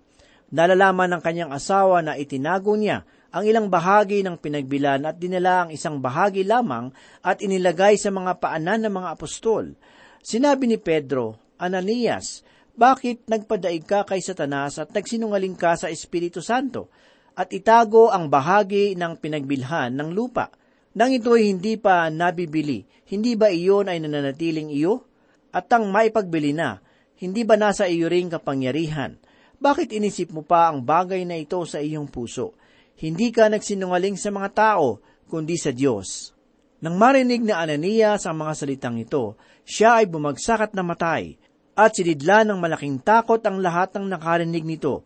Nalalaman 0.55 1.11
ng 1.19 1.23
kanyang 1.23 1.51
asawa 1.51 1.99
na 2.07 2.15
itinago 2.15 2.79
niya 2.79 3.03
ang 3.37 3.45
ilang 3.45 3.69
bahagi 3.69 4.25
ng 4.25 4.41
pinagbilan 4.41 5.05
at 5.05 5.21
dinala 5.21 5.69
ang 5.69 5.71
isang 5.71 6.01
bahagi 6.01 6.41
lamang 6.41 6.89
at 7.21 7.45
inilagay 7.45 8.01
sa 8.01 8.09
mga 8.09 8.41
paanan 8.41 8.89
ng 8.89 8.95
mga 8.97 9.09
apostol. 9.13 9.77
Sinabi 10.25 10.65
ni 10.65 10.81
Pedro, 10.81 11.37
Ananias, 11.61 12.41
bakit 12.73 13.29
nagpadaig 13.29 13.85
ka 13.85 14.09
kay 14.09 14.25
Satanas 14.25 14.81
at 14.81 14.89
nagsinungaling 14.89 15.53
ka 15.53 15.77
sa 15.77 15.93
Espiritu 15.93 16.41
Santo 16.41 16.89
at 17.37 17.53
itago 17.53 18.09
ang 18.09 18.33
bahagi 18.33 18.97
ng 18.97 19.21
pinagbilhan 19.21 19.93
ng 19.93 20.17
lupa? 20.17 20.49
Nang 20.97 21.13
ito'y 21.13 21.53
hindi 21.53 21.77
pa 21.77 22.09
nabibili, 22.09 22.89
hindi 23.13 23.37
ba 23.37 23.53
iyon 23.53 23.93
ay 23.93 24.01
nananatiling 24.01 24.73
iyo? 24.73 25.05
At 25.53 25.69
ang 25.77 25.93
maipagbili 25.93 26.57
na, 26.57 26.81
hindi 27.21 27.45
ba 27.45 27.61
nasa 27.61 27.85
iyo 27.85 28.09
ring 28.09 28.33
kapangyarihan? 28.33 29.21
Bakit 29.61 29.93
inisip 29.93 30.33
mo 30.33 30.41
pa 30.41 30.73
ang 30.73 30.81
bagay 30.81 31.29
na 31.29 31.37
ito 31.37 31.61
sa 31.69 31.85
iyong 31.85 32.09
puso? 32.09 32.57
Hindi 32.97 33.29
ka 33.29 33.53
nagsinungaling 33.53 34.17
sa 34.17 34.33
mga 34.33 34.51
tao, 34.57 35.05
kundi 35.29 35.61
sa 35.61 35.69
Diyos. 35.69 36.33
Nang 36.81 36.97
marinig 36.97 37.45
na 37.45 37.61
Ananias 37.61 38.25
ang 38.25 38.41
mga 38.41 38.53
salitang 38.57 38.97
ito, 38.97 39.37
siya 39.69 40.01
ay 40.01 40.09
bumagsak 40.09 40.61
at 40.61 40.73
namatay, 40.73 41.37
at 41.77 41.93
sinidla 41.93 42.49
ng 42.49 42.57
malaking 42.57 43.05
takot 43.05 43.41
ang 43.45 43.61
lahat 43.61 43.93
ng 43.97 44.09
nakarinig 44.09 44.65
nito. 44.65 45.05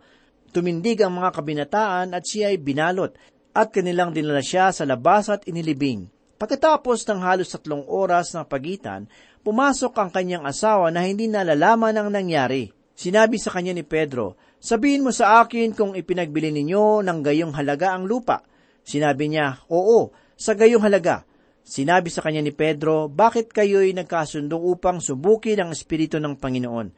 Tumindig 0.54 1.02
ang 1.02 1.18
mga 1.18 1.34
kabinataan 1.34 2.14
at 2.14 2.22
siya 2.22 2.54
ay 2.54 2.62
binalot, 2.62 3.10
at 3.50 3.74
kanilang 3.74 4.14
dinala 4.14 4.42
siya 4.42 4.70
sa 4.70 4.86
labas 4.86 5.26
at 5.26 5.42
inilibing. 5.50 6.06
Pagkatapos 6.38 7.02
ng 7.10 7.20
halos 7.26 7.50
tatlong 7.50 7.82
oras 7.90 8.30
ng 8.38 8.46
pagitan, 8.46 9.10
pumasok 9.42 9.92
ang 9.98 10.10
kanyang 10.14 10.46
asawa 10.46 10.94
na 10.94 11.02
hindi 11.02 11.26
nalalaman 11.26 11.98
ang 11.98 12.08
nangyari. 12.14 12.70
Sinabi 13.00 13.40
sa 13.40 13.48
kanya 13.48 13.72
ni 13.72 13.80
Pedro, 13.80 14.36
Sabihin 14.60 15.00
mo 15.00 15.08
sa 15.08 15.40
akin 15.40 15.72
kung 15.72 15.96
ipinagbili 15.96 16.52
ninyo 16.52 17.00
ng 17.00 17.18
gayong 17.24 17.56
halaga 17.56 17.96
ang 17.96 18.04
lupa. 18.04 18.44
Sinabi 18.84 19.32
niya, 19.32 19.64
Oo, 19.72 20.12
sa 20.36 20.52
gayong 20.52 20.84
halaga. 20.84 21.24
Sinabi 21.64 22.12
sa 22.12 22.20
kanya 22.20 22.44
ni 22.44 22.52
Pedro, 22.52 23.08
Bakit 23.08 23.56
kayo'y 23.56 23.96
nagkasundo 23.96 24.60
upang 24.60 25.00
subukin 25.00 25.64
ang 25.64 25.72
Espiritu 25.72 26.20
ng 26.20 26.36
Panginoon? 26.36 26.92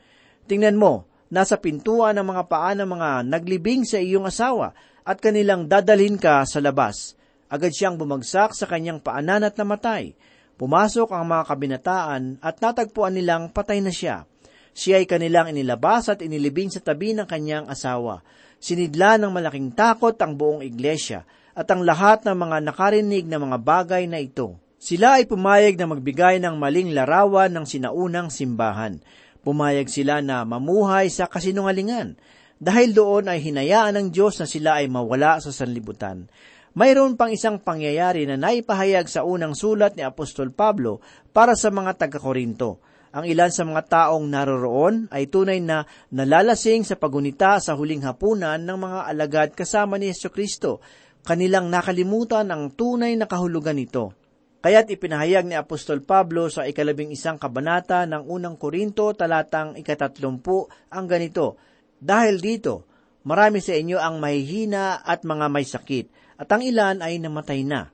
Tingnan 0.50 0.75
mo, 0.75 1.06
nasa 1.30 1.62
pintuan 1.62 2.18
ng 2.18 2.26
mga 2.35 2.50
paa 2.50 2.75
ng 2.75 2.88
mga 2.90 3.09
naglibing 3.23 3.87
sa 3.87 4.02
iyong 4.02 4.26
asawa 4.26 4.75
at 5.06 5.23
kanilang 5.23 5.71
dadalhin 5.71 6.18
ka 6.18 6.42
sa 6.42 6.59
labas. 6.59 7.14
Agad 7.47 7.71
siyang 7.71 7.94
bumagsak 7.94 8.59
sa 8.59 8.66
kanyang 8.66 8.99
paanan 8.99 9.47
at 9.47 9.54
namatay. 9.54 10.18
Pumasok 10.59 11.14
ang 11.14 11.30
mga 11.30 11.47
kabinataan 11.47 12.23
at 12.42 12.59
natagpuan 12.59 13.14
nilang 13.14 13.54
patay 13.54 13.78
na 13.78 13.94
siya. 13.94 14.26
Siya 14.73 15.00
ay 15.00 15.07
kanilang 15.07 15.52
inilabas 15.52 16.09
at 16.09 16.25
inilibing 16.25 16.73
sa 16.73 16.81
tabi 16.81 17.12
ng 17.12 17.29
kanyang 17.29 17.69
asawa. 17.69 18.25
Sinidla 18.57 19.21
ng 19.21 19.33
malaking 19.33 19.76
takot 19.76 20.17
ang 20.17 20.37
buong 20.37 20.64
iglesia 20.64 21.29
at 21.52 21.69
ang 21.69 21.85
lahat 21.85 22.25
ng 22.25 22.37
mga 22.37 22.57
nakarinig 22.64 23.25
ng 23.29 23.41
mga 23.49 23.59
bagay 23.61 24.05
na 24.09 24.21
ito. 24.21 24.57
Sila 24.83 25.21
ay 25.21 25.29
pumayag 25.29 25.79
na 25.79 25.87
magbigay 25.87 26.43
ng 26.43 26.59
maling 26.59 26.91
larawan 26.97 27.52
ng 27.52 27.69
sinaunang 27.69 28.33
simbahan. 28.33 28.99
Pumayag 29.45 29.87
sila 29.87 30.19
na 30.25 30.43
mamuhay 30.43 31.07
sa 31.12 31.29
kasinungalingan. 31.29 32.19
Dahil 32.62 32.95
doon 32.95 33.31
ay 33.31 33.43
hinayaan 33.43 33.99
ng 33.99 34.07
Diyos 34.14 34.38
na 34.38 34.47
sila 34.47 34.83
ay 34.83 34.87
mawala 34.87 35.43
sa 35.43 35.50
sanlibutan. 35.50 36.31
Mayroon 36.73 37.21
pang 37.21 37.29
isang 37.29 37.61
pangyayari 37.61 38.25
na 38.25 38.41
naipahayag 38.41 39.05
sa 39.05 39.29
unang 39.29 39.52
sulat 39.52 39.93
ni 39.93 40.07
Apostol 40.07 40.55
Pablo 40.55 41.05
para 41.35 41.52
sa 41.52 41.69
mga 41.69 41.99
taga-Korinto. 42.00 42.81
Ang 43.12 43.28
ilan 43.28 43.52
sa 43.52 43.69
mga 43.69 43.83
taong 43.92 44.25
naroroon 44.25 45.12
ay 45.12 45.28
tunay 45.28 45.61
na 45.61 45.85
nalalasing 46.16 46.81
sa 46.81 46.97
pagunita 46.97 47.61
sa 47.61 47.76
huling 47.76 48.09
hapunan 48.09 48.57
ng 48.57 48.78
mga 48.81 49.00
alagad 49.04 49.49
kasama 49.52 50.00
ni 50.00 50.08
Yesu 50.08 50.32
Kristo. 50.32 50.80
Kanilang 51.21 51.69
nakalimutan 51.69 52.49
ang 52.49 52.73
tunay 52.73 53.13
na 53.21 53.28
kahulugan 53.28 53.76
nito. 53.76 54.17
Kaya't 54.65 54.89
ipinahayag 54.89 55.45
ni 55.45 55.52
Apostol 55.58 56.00
Pablo 56.00 56.49
sa 56.49 56.65
ikalabing 56.65 57.13
isang 57.13 57.37
kabanata 57.37 58.08
ng 58.08 58.25
unang 58.32 58.56
Korinto 58.56 59.13
talatang 59.13 59.76
ikatatlumpu 59.76 60.73
ang 60.89 61.04
ganito, 61.04 61.60
Dahil 62.00 62.41
dito, 62.41 62.89
marami 63.28 63.60
sa 63.60 63.76
inyo 63.76 64.00
ang 64.00 64.25
mahihina 64.25 65.04
at 65.04 65.26
mga 65.26 65.47
may 65.52 65.67
sakit, 65.69 66.39
at 66.41 66.49
ang 66.49 66.65
ilan 66.65 67.04
ay 67.04 67.21
namatay 67.21 67.60
na. 67.67 67.93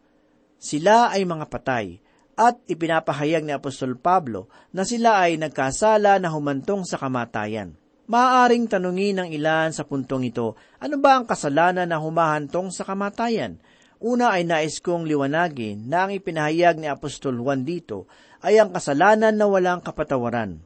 Sila 0.61 1.11
ay 1.11 1.27
mga 1.27 1.49
patay, 1.49 1.99
at 2.39 2.63
ipinapahayag 2.71 3.43
ni 3.43 3.51
Apostol 3.51 3.99
Pablo 3.99 4.47
na 4.71 4.87
sila 4.87 5.27
ay 5.27 5.35
nagkasala 5.43 6.23
na 6.23 6.31
humantong 6.31 6.87
sa 6.87 6.95
kamatayan. 6.95 7.75
Maaaring 8.09 8.71
tanungin 8.71 9.19
ng 9.19 9.29
ilan 9.35 9.75
sa 9.75 9.83
puntong 9.83 10.23
ito, 10.23 10.55
ano 10.79 10.97
ba 11.03 11.19
ang 11.19 11.27
kasalanan 11.27 11.91
na 11.91 11.99
humahantong 11.99 12.71
sa 12.71 12.87
kamatayan? 12.87 13.59
Una 13.99 14.31
ay 14.31 14.47
nais 14.47 14.79
kong 14.79 15.05
liwanagin 15.11 15.91
na 15.91 16.07
ang 16.07 16.15
ipinahayag 16.15 16.79
ni 16.79 16.87
Apostol 16.87 17.43
Juan 17.43 17.67
dito 17.67 18.07
ay 18.41 18.63
ang 18.63 18.71
kasalanan 18.71 19.35
na 19.35 19.51
walang 19.51 19.83
kapatawaran. 19.83 20.63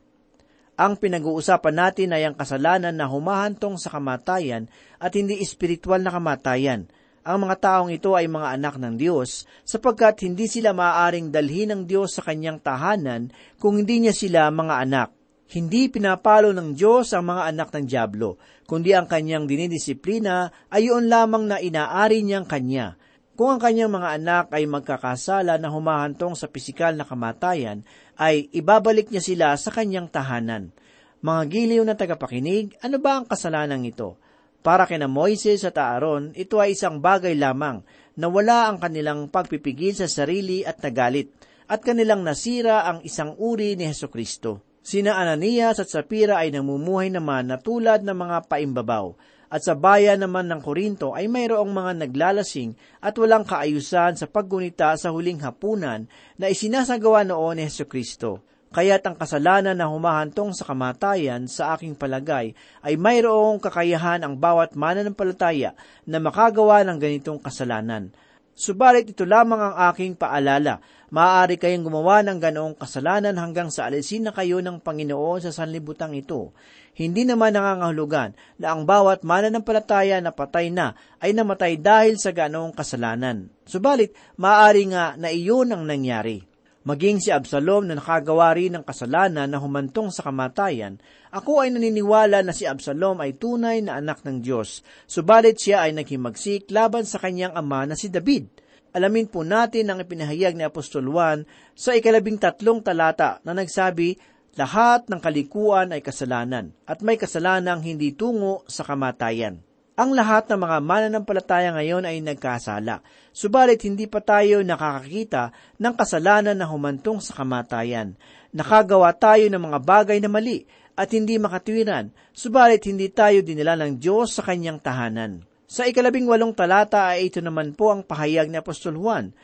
Ang 0.77 0.93
pinag-uusapan 1.01 1.75
natin 1.75 2.13
ay 2.13 2.29
ang 2.29 2.37
kasalanan 2.37 2.93
na 2.93 3.09
humahantong 3.09 3.81
sa 3.81 3.97
kamatayan 3.97 4.69
at 5.01 5.17
hindi 5.17 5.41
espiritual 5.41 6.05
na 6.05 6.13
kamatayan– 6.13 6.85
ang 7.23 7.47
mga 7.47 7.57
taong 7.63 7.91
ito 7.95 8.19
ay 8.19 8.27
mga 8.27 8.59
anak 8.59 8.75
ng 8.83 8.99
Diyos 8.99 9.47
sapagkat 9.63 10.27
hindi 10.27 10.51
sila 10.51 10.75
maaaring 10.75 11.31
dalhin 11.31 11.71
ng 11.71 11.83
Diyos 11.87 12.19
sa 12.19 12.23
kanyang 12.27 12.59
tahanan 12.59 13.31
kung 13.63 13.79
hindi 13.79 14.03
niya 14.03 14.15
sila 14.15 14.51
mga 14.51 14.75
anak. 14.83 15.09
Hindi 15.53 15.87
pinapalo 15.87 16.51
ng 16.51 16.75
Diyos 16.75 17.15
ang 17.15 17.31
mga 17.31 17.53
anak 17.55 17.69
ng 17.71 17.85
Diablo, 17.87 18.41
kundi 18.67 18.91
ang 18.97 19.07
kanyang 19.07 19.47
dinidisiplina 19.47 20.51
ay 20.73 20.91
yun 20.91 21.07
lamang 21.07 21.47
na 21.47 21.63
inaari 21.63 22.27
niyang 22.27 22.49
kanya. 22.49 22.99
Kung 23.39 23.55
ang 23.55 23.61
kanyang 23.63 23.93
mga 23.93 24.09
anak 24.19 24.45
ay 24.51 24.65
magkakasala 24.67 25.61
na 25.61 25.69
humahantong 25.71 26.35
sa 26.35 26.49
pisikal 26.49 26.97
na 26.97 27.07
kamatayan, 27.07 27.85
ay 28.19 28.49
ibabalik 28.51 29.13
niya 29.13 29.23
sila 29.23 29.55
sa 29.55 29.71
kanyang 29.71 30.09
tahanan. 30.11 30.75
Mga 31.23 31.43
giliw 31.53 31.83
na 31.87 31.95
tagapakinig, 31.95 32.75
ano 32.83 32.99
ba 32.99 33.21
ang 33.21 33.31
kasalanan 33.31 33.87
ito? 33.87 34.19
Para 34.63 34.87
kina 34.87 35.11
Moises 35.11 35.67
at 35.67 35.75
Aaron, 35.75 36.31
ito 36.39 36.63
ay 36.63 36.79
isang 36.79 37.03
bagay 37.03 37.35
lamang 37.35 37.83
na 38.15 38.31
wala 38.31 38.71
ang 38.71 38.79
kanilang 38.79 39.27
pagpipigil 39.27 39.99
sa 39.99 40.07
sarili 40.07 40.63
at 40.63 40.79
nagalit, 40.79 41.35
at 41.67 41.83
kanilang 41.83 42.23
nasira 42.23 42.87
ang 42.87 43.03
isang 43.03 43.35
uri 43.43 43.75
ni 43.75 43.91
Heso 43.91 44.07
Kristo. 44.07 44.63
Sina 44.79 45.19
Ananias 45.19 45.83
at 45.83 45.91
Sapira 45.91 46.39
ay 46.39 46.55
namumuhay 46.55 47.11
naman 47.11 47.51
na 47.51 47.59
tulad 47.59 48.07
ng 48.07 48.15
mga 48.15 48.47
paimbabaw, 48.47 49.19
at 49.51 49.67
sa 49.67 49.75
bayan 49.75 50.23
naman 50.23 50.47
ng 50.47 50.63
Korinto 50.63 51.11
ay 51.11 51.27
mayroong 51.27 51.75
mga 51.75 52.07
naglalasing 52.07 52.79
at 53.03 53.19
walang 53.19 53.43
kaayusan 53.43 54.15
sa 54.15 54.31
paggunita 54.31 54.95
sa 54.95 55.11
huling 55.11 55.43
hapunan 55.43 56.07
na 56.39 56.47
isinasagawa 56.49 57.27
noon 57.27 57.59
ni 57.59 57.67
Heso 57.67 57.91
Kristo. 57.91 58.47
Kaya't 58.73 59.05
ang 59.05 59.21
kasalanan 59.21 59.77
na 59.77 59.93
humahantong 59.93 60.57
sa 60.57 60.65
kamatayan 60.65 61.45
sa 61.45 61.77
aking 61.77 61.93
palagay 61.93 62.57
ay 62.81 62.97
mayroong 62.97 63.61
kakayahan 63.61 64.25
ang 64.25 64.41
bawat 64.41 64.73
mananampalataya 64.73 65.77
na 66.09 66.17
makagawa 66.17 66.81
ng 66.81 66.97
ganitong 66.97 67.37
kasalanan. 67.37 68.17
Subalit 68.57 69.13
ito 69.13 69.29
lamang 69.29 69.61
ang 69.61 69.75
aking 69.93 70.17
paalala. 70.17 70.81
Maaari 71.13 71.61
kayong 71.61 71.85
gumawa 71.85 72.25
ng 72.25 72.41
ganoong 72.41 72.77
kasalanan 72.81 73.37
hanggang 73.37 73.69
sa 73.69 73.93
alisin 73.93 74.25
na 74.25 74.33
kayo 74.33 74.65
ng 74.65 74.81
Panginoon 74.81 75.45
sa 75.45 75.53
sanlibutang 75.53 76.17
ito. 76.17 76.57
Hindi 76.97 77.29
naman 77.29 77.53
nangangahulugan 77.53 78.33
na 78.57 78.73
ang 78.73 78.89
bawat 78.89 79.21
mananampalataya 79.21 80.25
na 80.25 80.33
patay 80.33 80.73
na 80.73 80.97
ay 81.21 81.37
namatay 81.37 81.77
dahil 81.77 82.17
sa 82.17 82.33
ganoong 82.33 82.73
kasalanan. 82.73 83.53
Subalit, 83.69 84.17
maaari 84.41 84.89
nga 84.97 85.13
na 85.21 85.29
iyon 85.29 85.73
ang 85.77 85.85
nangyari. 85.85 86.52
Maging 86.83 87.23
si 87.23 87.31
Absalom 87.31 87.87
na 87.87 87.95
nakagawa 87.95 88.59
rin 88.59 88.75
ng 88.75 88.83
kasalanan 88.83 89.47
na 89.47 89.63
humantong 89.63 90.11
sa 90.11 90.27
kamatayan, 90.27 90.99
ako 91.31 91.63
ay 91.63 91.71
naniniwala 91.71 92.43
na 92.43 92.51
si 92.51 92.67
Absalom 92.67 93.23
ay 93.23 93.39
tunay 93.39 93.79
na 93.87 94.03
anak 94.03 94.27
ng 94.27 94.43
Diyos, 94.43 94.83
subalit 95.07 95.63
siya 95.63 95.87
ay 95.87 95.95
naghimagsik 95.95 96.67
laban 96.75 97.07
sa 97.07 97.23
kanyang 97.23 97.55
ama 97.55 97.87
na 97.87 97.95
si 97.95 98.11
David. 98.11 98.51
Alamin 98.99 99.31
po 99.31 99.47
natin 99.47 99.95
ang 99.95 100.03
ipinahayag 100.03 100.59
ni 100.59 100.67
Apostol 100.67 101.07
Juan 101.07 101.47
sa 101.79 101.95
ikalabing 101.95 102.43
tatlong 102.43 102.83
talata 102.83 103.39
na 103.47 103.55
nagsabi, 103.55 104.19
lahat 104.59 105.07
ng 105.07 105.23
kalikuan 105.23 105.95
ay 105.95 106.03
kasalanan, 106.03 106.75
at 106.83 106.99
may 106.99 107.15
kasalanang 107.15 107.87
hindi 107.87 108.11
tungo 108.11 108.67
sa 108.67 108.83
kamatayan. 108.83 109.63
Ang 109.93 110.17
lahat 110.17 110.49
ng 110.49 110.57
mga 110.57 110.77
mananampalataya 110.81 111.69
ngayon 111.77 112.09
ay 112.09 112.25
nagkasala, 112.25 113.05
subalit 113.29 113.85
hindi 113.85 114.09
pa 114.09 114.25
tayo 114.25 114.65
nakakakita 114.65 115.53
ng 115.77 115.95
kasalanan 116.01 116.57
na 116.57 116.65
humantong 116.65 117.21
sa 117.21 117.37
kamatayan. 117.37 118.17
Nakagawa 118.57 119.13
tayo 119.13 119.53
ng 119.53 119.61
mga 119.61 119.79
bagay 119.85 120.17
na 120.25 120.33
mali 120.33 120.65
at 120.97 121.13
hindi 121.13 121.37
makatwiran, 121.37 122.09
subalit 122.33 122.89
hindi 122.89 123.13
tayo 123.13 123.45
dinala 123.45 123.85
ng 123.85 124.01
Diyos 124.01 124.33
sa 124.33 124.49
kanyang 124.49 124.81
tahanan. 124.81 125.45
Sa 125.69 125.85
ikalabing 125.85 126.25
walong 126.25 126.57
talata 126.57 127.13
ay 127.13 127.29
ito 127.29 127.45
naman 127.45 127.77
po 127.77 127.93
ang 127.93 128.01
pahayag 128.01 128.49
ni 128.49 128.57
Apostol 128.57 128.97
Juan. 128.97 129.37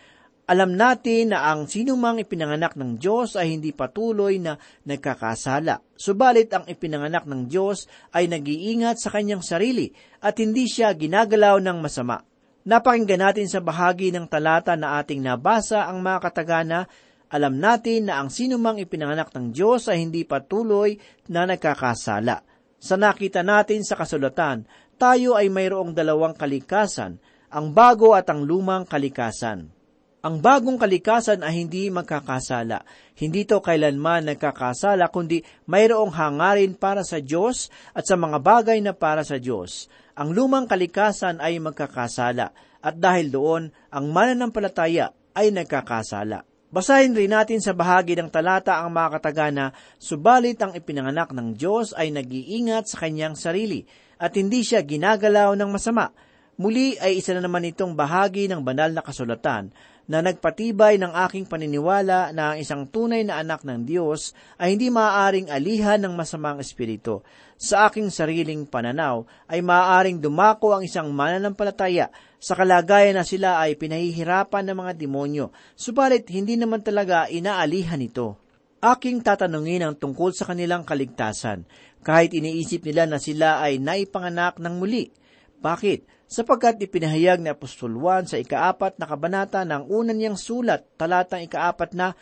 Alam 0.48 0.80
natin 0.80 1.36
na 1.36 1.52
ang 1.52 1.68
sinumang 1.68 2.24
ipinanganak 2.24 2.72
ng 2.72 2.96
Diyos 2.96 3.36
ay 3.36 3.52
hindi 3.52 3.76
patuloy 3.76 4.40
na 4.40 4.56
nagkakasala. 4.88 5.84
Subalit 5.92 6.48
ang 6.56 6.64
ipinanganak 6.64 7.28
ng 7.28 7.52
Diyos 7.52 7.84
ay 8.16 8.32
nag-iingat 8.32 8.96
sa 8.96 9.12
kanyang 9.12 9.44
sarili 9.44 9.92
at 10.24 10.40
hindi 10.40 10.64
siya 10.64 10.96
ginagalaw 10.96 11.60
ng 11.60 11.84
masama. 11.84 12.24
Napakinggan 12.64 13.28
natin 13.28 13.44
sa 13.44 13.60
bahagi 13.60 14.08
ng 14.08 14.24
talata 14.24 14.72
na 14.72 14.96
ating 14.96 15.20
nabasa 15.20 15.84
ang 15.84 16.00
mga 16.00 16.32
katagana, 16.32 16.88
alam 17.28 17.60
natin 17.60 18.08
na 18.08 18.16
ang 18.16 18.32
sinumang 18.32 18.80
ipinanganak 18.80 19.28
ng 19.36 19.52
Diyos 19.52 19.84
ay 19.92 20.00
hindi 20.00 20.24
patuloy 20.24 20.96
na 21.28 21.44
nagkakasala. 21.44 22.40
Sa 22.80 22.96
nakita 22.96 23.44
natin 23.44 23.84
sa 23.84 24.00
kasulatan, 24.00 24.64
tayo 24.96 25.36
ay 25.36 25.52
mayroong 25.52 25.92
dalawang 25.92 26.32
kalikasan, 26.32 27.20
ang 27.52 27.76
bago 27.76 28.16
at 28.16 28.32
ang 28.32 28.48
lumang 28.48 28.88
kalikasan. 28.88 29.77
Ang 30.18 30.42
bagong 30.42 30.82
kalikasan 30.82 31.46
ay 31.46 31.62
hindi 31.62 31.86
magkakasala. 31.94 32.82
Hindi 33.14 33.46
to 33.46 33.62
kailanman 33.62 34.26
nagkakasala, 34.26 35.14
kundi 35.14 35.46
mayroong 35.70 36.10
hangarin 36.10 36.74
para 36.74 37.06
sa 37.06 37.22
Diyos 37.22 37.70
at 37.94 38.02
sa 38.02 38.18
mga 38.18 38.42
bagay 38.42 38.82
na 38.82 38.98
para 38.98 39.22
sa 39.22 39.38
Diyos. 39.38 39.86
Ang 40.18 40.34
lumang 40.34 40.66
kalikasan 40.66 41.38
ay 41.38 41.62
magkakasala, 41.62 42.50
at 42.82 42.94
dahil 42.98 43.30
doon, 43.30 43.70
ang 43.94 44.10
mananampalataya 44.10 45.14
ay 45.38 45.54
nagkakasala. 45.54 46.42
Basahin 46.68 47.14
rin 47.14 47.30
natin 47.30 47.62
sa 47.62 47.70
bahagi 47.70 48.18
ng 48.18 48.26
talata 48.34 48.82
ang 48.82 48.90
mga 48.90 49.22
katagana, 49.22 49.70
subalit 50.02 50.58
ang 50.58 50.74
ipinanganak 50.74 51.30
ng 51.30 51.54
Diyos 51.54 51.94
ay 51.94 52.10
nag-iingat 52.10 52.90
sa 52.90 53.06
kanyang 53.06 53.38
sarili, 53.38 53.86
at 54.18 54.34
hindi 54.34 54.66
siya 54.66 54.82
ginagalaw 54.82 55.54
ng 55.54 55.70
masama. 55.70 56.10
Muli 56.58 56.98
ay 56.98 57.22
isa 57.22 57.38
na 57.38 57.46
naman 57.46 57.70
itong 57.70 57.94
bahagi 57.94 58.50
ng 58.50 58.66
banal 58.66 58.90
na 58.90 58.98
kasulatan 58.98 59.70
na 60.08 60.24
nagpatibay 60.24 60.96
ng 60.96 61.12
aking 61.28 61.44
paniniwala 61.44 62.32
na 62.32 62.56
ang 62.56 62.58
isang 62.58 62.88
tunay 62.88 63.28
na 63.28 63.44
anak 63.44 63.60
ng 63.60 63.84
Diyos 63.84 64.32
ay 64.56 64.74
hindi 64.74 64.88
maaaring 64.88 65.52
alihan 65.52 66.00
ng 66.00 66.16
masamang 66.16 66.58
espiritu. 66.64 67.20
Sa 67.60 67.86
aking 67.86 68.08
sariling 68.08 68.64
pananaw 68.64 69.28
ay 69.52 69.60
maaaring 69.60 70.16
dumako 70.16 70.72
ang 70.72 70.82
isang 70.88 71.12
mananampalataya 71.12 72.08
sa 72.40 72.56
kalagayan 72.56 73.20
na 73.20 73.26
sila 73.26 73.60
ay 73.60 73.76
pinahihirapan 73.76 74.64
ng 74.72 74.76
mga 74.80 74.92
demonyo, 74.96 75.46
subalit 75.76 76.24
hindi 76.32 76.56
naman 76.56 76.80
talaga 76.80 77.28
inaalihan 77.28 78.00
ito. 78.00 78.40
Aking 78.78 79.26
tatanungin 79.26 79.82
ang 79.82 79.98
tungkol 79.98 80.30
sa 80.30 80.46
kanilang 80.46 80.86
kaligtasan, 80.86 81.66
kahit 82.06 82.30
iniisip 82.30 82.86
nila 82.86 83.10
na 83.10 83.18
sila 83.18 83.58
ay 83.58 83.82
naipanganak 83.82 84.62
ng 84.62 84.74
muli. 84.78 85.10
Bakit? 85.58 86.17
Sapagkat 86.28 86.76
ipinahayag 86.78 87.40
ni 87.40 87.48
Apostol 87.48 87.96
Juan 87.96 88.28
sa 88.28 88.36
ikaapat 88.36 89.00
na 89.00 89.08
kabanata 89.08 89.64
ng 89.64 89.88
unan 89.88 90.14
niyang 90.14 90.36
sulat, 90.36 90.84
talatang 91.00 91.42
ikaapat 91.48 91.96
na, 91.96 92.12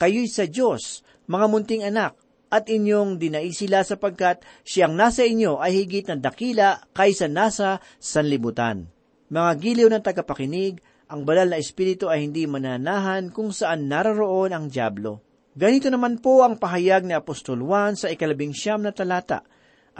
Kayo'y 0.00 0.32
sa 0.32 0.48
Diyos, 0.48 1.04
mga 1.28 1.46
munting 1.52 1.84
anak, 1.84 2.16
at 2.50 2.66
inyong 2.66 3.20
dinai 3.20 3.52
sila 3.52 3.84
sapagkat 3.84 4.42
siyang 4.64 4.96
nasa 4.96 5.22
inyo 5.22 5.60
ay 5.60 5.84
higit 5.84 6.08
na 6.08 6.16
dakila 6.18 6.82
kaysa 6.96 7.28
nasa 7.28 7.78
sanlibutan. 8.00 8.90
Mga 9.30 9.50
giliw 9.62 9.88
ng 9.92 10.02
tagapakinig, 10.02 10.82
ang 11.06 11.22
banal 11.22 11.52
na 11.52 11.60
espiritu 11.60 12.10
ay 12.10 12.26
hindi 12.26 12.48
mananahan 12.48 13.30
kung 13.30 13.54
saan 13.54 13.86
naroroon 13.86 14.50
ang 14.50 14.66
Diablo. 14.66 15.22
Ganito 15.54 15.92
naman 15.92 16.18
po 16.18 16.42
ang 16.42 16.58
pahayag 16.58 17.06
ni 17.06 17.14
Apostol 17.14 17.62
Juan 17.62 17.94
sa 17.94 18.10
ikalabing 18.10 18.56
siyam 18.56 18.82
na 18.82 18.90
talata, 18.90 19.44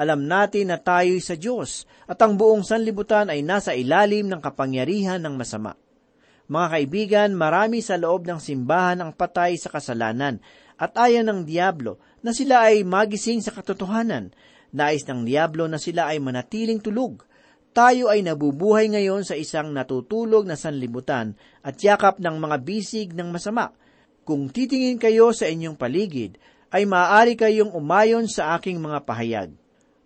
alam 0.00 0.24
natin 0.24 0.72
na 0.72 0.80
tayo'y 0.80 1.20
sa 1.20 1.36
Diyos 1.36 1.84
at 2.08 2.16
ang 2.24 2.40
buong 2.40 2.64
sanlibutan 2.64 3.28
ay 3.28 3.44
nasa 3.44 3.76
ilalim 3.76 4.32
ng 4.32 4.40
kapangyarihan 4.40 5.20
ng 5.20 5.36
masama. 5.36 5.76
Mga 6.48 6.66
kaibigan, 6.72 7.30
marami 7.36 7.84
sa 7.84 8.00
loob 8.00 8.24
ng 8.24 8.40
simbahan 8.40 9.04
ang 9.04 9.12
patay 9.12 9.60
sa 9.60 9.68
kasalanan 9.68 10.40
at 10.80 10.96
ayaw 10.96 11.20
ng 11.20 11.44
Diablo 11.44 12.00
na 12.24 12.32
sila 12.32 12.72
ay 12.72 12.80
magising 12.80 13.44
sa 13.44 13.52
katotohanan. 13.52 14.32
Nais 14.72 15.04
ng 15.04 15.28
Diablo 15.28 15.68
na 15.68 15.76
sila 15.76 16.08
ay 16.08 16.16
manatiling 16.16 16.80
tulog. 16.80 17.20
Tayo 17.76 18.08
ay 18.08 18.24
nabubuhay 18.24 18.88
ngayon 18.88 19.22
sa 19.22 19.36
isang 19.36 19.68
natutulog 19.70 20.48
na 20.48 20.56
sanlibutan 20.56 21.36
at 21.60 21.76
yakap 21.76 22.18
ng 22.18 22.40
mga 22.40 22.56
bisig 22.64 23.12
ng 23.12 23.28
masama. 23.30 23.76
Kung 24.24 24.48
titingin 24.48 24.96
kayo 24.96 25.30
sa 25.36 25.44
inyong 25.44 25.76
paligid, 25.76 26.40
ay 26.72 26.88
maaari 26.88 27.36
kayong 27.36 27.76
umayon 27.76 28.26
sa 28.26 28.56
aking 28.56 28.80
mga 28.80 29.04
pahayag. 29.04 29.50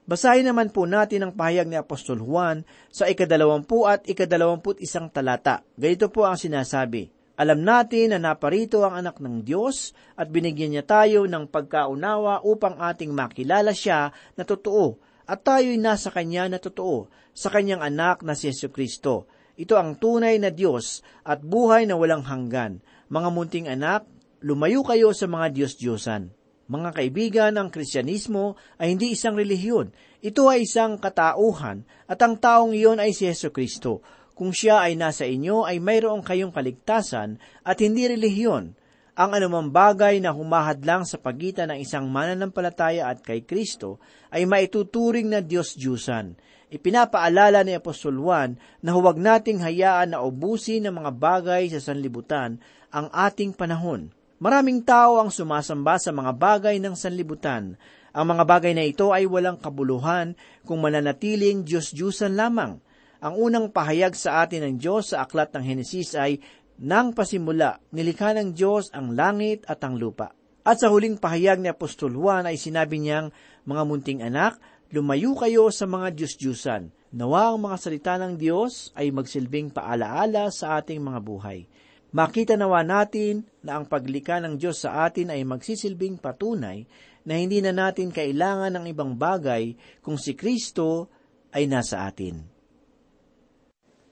Basahin 0.04 0.44
naman 0.44 0.68
po 0.68 0.84
natin 0.84 1.24
ang 1.24 1.32
pahayag 1.32 1.64
ni 1.64 1.80
Apostol 1.80 2.20
Juan 2.20 2.60
sa 2.92 3.08
ikadalawampu 3.08 3.88
at 3.88 4.04
ikadalawamput 4.04 4.76
isang 4.84 5.08
talata. 5.08 5.64
Ganito 5.80 6.12
po 6.12 6.28
ang 6.28 6.36
sinasabi, 6.36 7.08
Alam 7.40 7.64
natin 7.64 8.12
na 8.12 8.20
naparito 8.20 8.84
ang 8.84 9.00
anak 9.00 9.16
ng 9.16 9.40
Diyos 9.40 9.96
at 10.12 10.28
binigyan 10.28 10.76
niya 10.76 10.84
tayo 10.84 11.24
ng 11.24 11.48
pagkaunawa 11.48 12.44
upang 12.44 12.76
ating 12.84 13.16
makilala 13.16 13.72
siya 13.72 14.12
na 14.36 14.44
totoo 14.44 15.00
at 15.24 15.40
tayo'y 15.40 15.80
nasa 15.80 16.12
Kanya 16.12 16.52
na 16.52 16.60
totoo, 16.60 17.08
sa 17.32 17.48
Kanyang 17.48 17.80
anak 17.80 18.20
na 18.20 18.36
si 18.36 18.52
Yesu 18.52 18.68
Kristo. 18.68 19.24
Ito 19.56 19.80
ang 19.80 19.96
tunay 19.96 20.36
na 20.36 20.52
Diyos 20.52 21.00
at 21.24 21.40
buhay 21.40 21.88
na 21.88 21.96
walang 21.96 22.28
hanggan. 22.28 22.84
Mga 23.08 23.28
munting 23.32 23.72
anak, 23.72 24.04
lumayo 24.44 24.84
kayo 24.84 25.16
sa 25.16 25.24
mga 25.24 25.48
Diyos-Diyosan. 25.56 26.43
Mga 26.64 26.90
kaibigan, 26.96 27.53
ang 27.61 27.68
Kristyanismo 27.68 28.57
ay 28.81 28.96
hindi 28.96 29.12
isang 29.12 29.37
relihiyon. 29.37 29.92
Ito 30.24 30.48
ay 30.48 30.64
isang 30.64 30.96
katauhan 30.96 31.85
at 32.09 32.16
ang 32.24 32.40
taong 32.40 32.72
iyon 32.72 32.96
ay 33.05 33.12
si 33.12 33.29
Yeso 33.29 33.53
Kristo. 33.53 34.00
Kung 34.33 34.48
siya 34.48 34.81
ay 34.81 34.96
nasa 34.96 35.29
inyo, 35.29 35.68
ay 35.68 35.77
mayroong 35.77 36.24
kayong 36.24 36.57
kaligtasan 36.57 37.37
at 37.68 37.77
hindi 37.85 38.09
relihiyon. 38.09 38.72
Ang 39.14 39.31
anumang 39.31 39.70
bagay 39.70 40.24
na 40.24 40.33
humahadlang 40.33 41.05
sa 41.05 41.20
pagitan 41.20 41.70
ng 41.70 41.79
isang 41.85 42.09
mananampalataya 42.09 43.12
at 43.12 43.20
kay 43.20 43.44
Kristo 43.44 44.00
ay 44.33 44.48
maituturing 44.48 45.29
na 45.29 45.44
Diyos-Diyusan. 45.44 46.35
Ipinapaalala 46.72 47.62
ni 47.62 47.77
Apostol 47.77 48.18
Juan 48.18 48.57
na 48.81 48.96
huwag 48.96 49.20
nating 49.20 49.61
hayaan 49.61 50.16
na 50.16 50.24
ubusin 50.24 50.88
ng 50.88 50.96
mga 50.96 51.12
bagay 51.14 51.70
sa 51.70 51.92
sanlibutan 51.92 52.59
ang 52.90 53.12
ating 53.12 53.55
panahon 53.55 54.11
Maraming 54.42 54.83
tao 54.83 55.23
ang 55.23 55.31
sumasamba 55.31 55.94
sa 56.03 56.11
mga 56.11 56.35
bagay 56.35 56.83
ng 56.83 56.99
sanlibutan. 56.99 57.79
Ang 58.11 58.27
mga 58.35 58.42
bagay 58.42 58.73
na 58.75 58.83
ito 58.83 59.14
ay 59.14 59.31
walang 59.31 59.59
kabuluhan 59.59 60.35
kung 60.66 60.83
mananatiling 60.83 61.62
Diyos-Diyusan 61.62 62.35
lamang. 62.35 62.83
Ang 63.23 63.35
unang 63.38 63.66
pahayag 63.70 64.18
sa 64.18 64.42
atin 64.42 64.66
ng 64.66 64.75
Diyos 64.83 65.14
sa 65.14 65.23
aklat 65.23 65.55
ng 65.55 65.62
Henesis 65.62 66.18
ay, 66.18 66.42
Nang 66.75 67.14
pasimula, 67.14 67.79
nilikha 67.94 68.35
ng 68.35 68.59
Diyos 68.59 68.90
ang 68.90 69.14
langit 69.14 69.62
at 69.70 69.79
ang 69.87 69.94
lupa. 69.94 70.35
At 70.66 70.83
sa 70.83 70.90
huling 70.90 71.23
pahayag 71.23 71.62
ni 71.62 71.70
Apostol 71.70 72.18
Juan 72.18 72.51
ay 72.51 72.59
sinabi 72.59 72.99
niyang, 72.99 73.31
Mga 73.62 73.83
munting 73.87 74.20
anak, 74.27 74.59
lumayo 74.90 75.38
kayo 75.38 75.70
sa 75.70 75.87
mga 75.87 76.11
Diyos-Diyusan. 76.11 76.90
Nawa 77.14 77.55
ang 77.55 77.62
mga 77.62 77.77
salita 77.79 78.18
ng 78.18 78.35
Diyos 78.35 78.90
ay 78.99 79.14
magsilbing 79.14 79.70
paalaala 79.70 80.51
sa 80.51 80.83
ating 80.83 80.99
mga 80.99 81.23
buhay. 81.23 81.70
Makita 82.14 82.55
nawa 82.55 82.87
natin 82.87 83.42
na 83.59 83.74
ang 83.74 83.90
paglika 83.90 84.38
ng 84.38 84.55
Diyos 84.55 84.87
sa 84.87 85.03
atin 85.03 85.35
ay 85.35 85.42
magsisilbing 85.42 86.22
patunay 86.22 86.87
na 87.27 87.42
hindi 87.42 87.59
na 87.59 87.74
natin 87.74 88.14
kailangan 88.14 88.70
ng 88.70 88.85
ibang 88.87 89.18
bagay 89.18 89.74
kung 89.98 90.14
si 90.14 90.38
Kristo 90.38 91.11
ay 91.50 91.66
nasa 91.66 92.07
atin. 92.07 92.38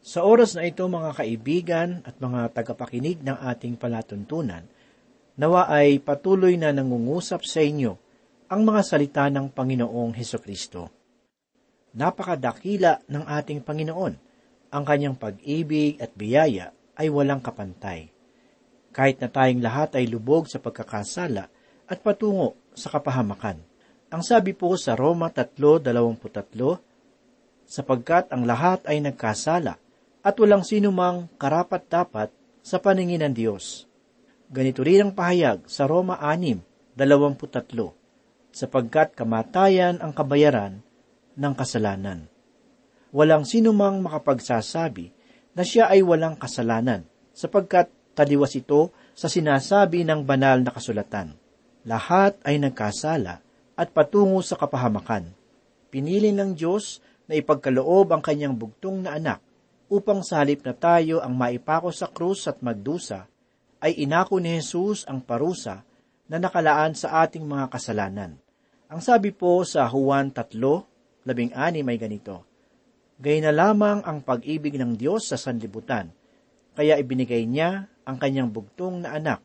Sa 0.02 0.26
oras 0.26 0.58
na 0.58 0.66
ito 0.66 0.82
mga 0.82 1.14
kaibigan 1.14 2.02
at 2.02 2.18
mga 2.18 2.50
tagapakinig 2.50 3.22
ng 3.22 3.38
ating 3.38 3.78
palatuntunan, 3.78 4.66
nawa 5.38 5.70
ay 5.70 6.02
patuloy 6.02 6.58
na 6.58 6.74
nangungusap 6.74 7.46
sa 7.46 7.62
inyo 7.62 7.94
ang 8.50 8.66
mga 8.66 8.82
salita 8.82 9.30
ng 9.30 9.54
Panginoong 9.54 10.10
Heso 10.18 10.42
Kristo. 10.42 10.90
Napakadakila 11.94 13.06
ng 13.06 13.24
ating 13.30 13.62
Panginoon, 13.62 14.14
ang 14.74 14.82
kanyang 14.82 15.14
pag-ibig 15.14 16.02
at 16.02 16.10
biyaya 16.18 16.74
ay 16.96 17.08
walang 17.08 17.40
kapantay. 17.40 18.12
Kahit 18.92 19.24
na 19.24 19.28
tayong 19.32 19.64
lahat 19.64 19.96
ay 19.96 20.04
lubog 20.08 20.48
sa 20.48 20.60
pagkakasala 20.60 21.48
at 21.88 21.98
patungo 22.04 22.56
sa 22.76 22.92
kapahamakan. 22.92 23.64
Ang 24.12 24.20
sabi 24.20 24.52
po 24.52 24.76
sa 24.76 24.92
Roma 24.92 25.32
3.23, 25.32 25.80
sapagkat 27.64 28.28
ang 28.28 28.44
lahat 28.44 28.84
ay 28.84 29.00
nagkasala 29.00 29.80
at 30.20 30.34
walang 30.36 30.60
sinumang 30.60 31.32
karapat-dapat 31.40 32.28
sa 32.60 32.76
paningin 32.76 33.24
ng 33.24 33.32
Diyos. 33.32 33.88
Ganito 34.52 34.84
rin 34.84 35.08
ang 35.08 35.12
pahayag 35.16 35.64
sa 35.64 35.88
Roma 35.88 36.20
6.23, 36.20 36.92
sapagkat 38.52 39.16
kamatayan 39.16 39.96
ang 40.04 40.12
kabayaran 40.12 40.84
ng 41.32 41.54
kasalanan. 41.56 42.28
Walang 43.08 43.48
sinumang 43.48 44.04
makapagsasabi 44.04 45.21
na 45.52 45.62
siya 45.64 45.88
ay 45.92 46.00
walang 46.00 46.36
kasalanan, 46.36 47.04
sapagkat 47.32 47.88
taliwas 48.16 48.56
ito 48.56 48.92
sa 49.12 49.28
sinasabi 49.28 50.04
ng 50.04 50.24
banal 50.24 50.60
na 50.64 50.72
kasulatan. 50.72 51.36
Lahat 51.84 52.36
ay 52.46 52.60
nagkasala 52.60 53.42
at 53.76 53.88
patungo 53.90 54.40
sa 54.44 54.56
kapahamakan. 54.56 55.32
Pinili 55.92 56.32
ng 56.32 56.56
Diyos 56.56 57.02
na 57.28 57.36
ipagkaloob 57.36 58.12
ang 58.12 58.22
kanyang 58.24 58.56
bugtong 58.56 59.04
na 59.04 59.16
anak 59.16 59.40
upang 59.92 60.24
sa 60.24 60.40
halip 60.40 60.64
na 60.64 60.72
tayo 60.72 61.20
ang 61.20 61.36
maipako 61.36 61.92
sa 61.92 62.08
krus 62.08 62.48
at 62.48 62.64
magdusa, 62.64 63.28
ay 63.82 63.98
inako 64.06 64.40
ni 64.40 64.56
Jesus 64.56 65.04
ang 65.04 65.20
parusa 65.20 65.84
na 66.30 66.40
nakalaan 66.40 66.96
sa 66.96 67.20
ating 67.26 67.44
mga 67.44 67.68
kasalanan. 67.68 68.38
Ang 68.88 69.00
sabi 69.04 69.34
po 69.34 69.60
sa 69.68 69.84
Juan 69.90 70.32
3, 70.32 71.28
labing 71.28 71.52
ani 71.52 71.84
may 71.84 71.98
ganito, 72.00 72.46
Gay 73.22 73.38
na 73.38 73.54
lamang 73.54 74.02
ang 74.02 74.18
pag-ibig 74.18 74.74
ng 74.74 74.98
Diyos 74.98 75.30
sa 75.30 75.38
sanlibutan, 75.38 76.10
kaya 76.74 76.98
ibinigay 76.98 77.46
niya 77.46 77.86
ang 78.02 78.18
kanyang 78.18 78.50
bugtong 78.50 79.06
na 79.06 79.14
anak 79.14 79.38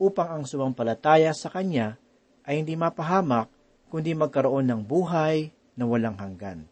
upang 0.00 0.40
ang 0.40 0.42
sumampalataya 0.48 1.28
sa 1.36 1.52
kanya 1.52 2.00
ay 2.48 2.64
hindi 2.64 2.80
mapahamak 2.80 3.52
kundi 3.92 4.16
magkaroon 4.16 4.64
ng 4.64 4.80
buhay 4.88 5.52
na 5.76 5.84
walang 5.84 6.16
hanggan. 6.16 6.64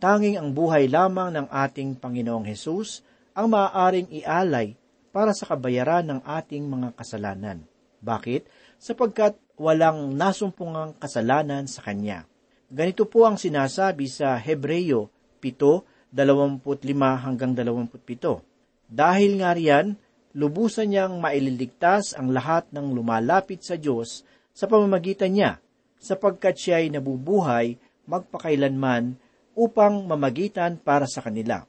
Tanging 0.00 0.40
ang 0.40 0.56
buhay 0.56 0.88
lamang 0.88 1.36
ng 1.36 1.46
ating 1.52 2.00
Panginoong 2.00 2.48
Hesus 2.48 3.04
ang 3.36 3.52
maaaring 3.52 4.08
ialay 4.08 4.72
para 5.12 5.36
sa 5.36 5.44
kabayaran 5.52 6.08
ng 6.08 6.20
ating 6.24 6.64
mga 6.64 6.96
kasalanan. 6.96 7.60
Bakit? 8.00 8.48
Sapagkat 8.80 9.36
walang 9.60 10.16
nasumpungang 10.16 10.96
kasalanan 10.96 11.68
sa 11.68 11.84
Kanya. 11.84 12.24
Ganito 12.72 13.04
po 13.04 13.28
ang 13.28 13.36
sinasabi 13.36 14.06
sa 14.08 14.38
Hebreyo 14.38 15.10
7:25 15.40 17.24
hanggang 17.24 17.52
27. 17.54 18.42
Dahil 18.88 19.38
nga 19.40 19.52
riyan, 19.52 19.96
lubusan 20.36 20.92
niyang 20.92 21.20
maililigtas 21.20 22.16
ang 22.16 22.32
lahat 22.32 22.68
ng 22.72 22.92
lumalapit 22.92 23.64
sa 23.64 23.76
Diyos 23.76 24.24
sa 24.52 24.66
pamamagitan 24.66 25.32
niya, 25.32 25.60
sapagkat 25.98 26.58
siya 26.58 26.82
ay 26.82 26.90
nabubuhay 26.90 27.78
magpakailanman 28.08 29.14
upang 29.58 30.06
mamagitan 30.06 30.80
para 30.80 31.04
sa 31.04 31.20
kanila. 31.20 31.66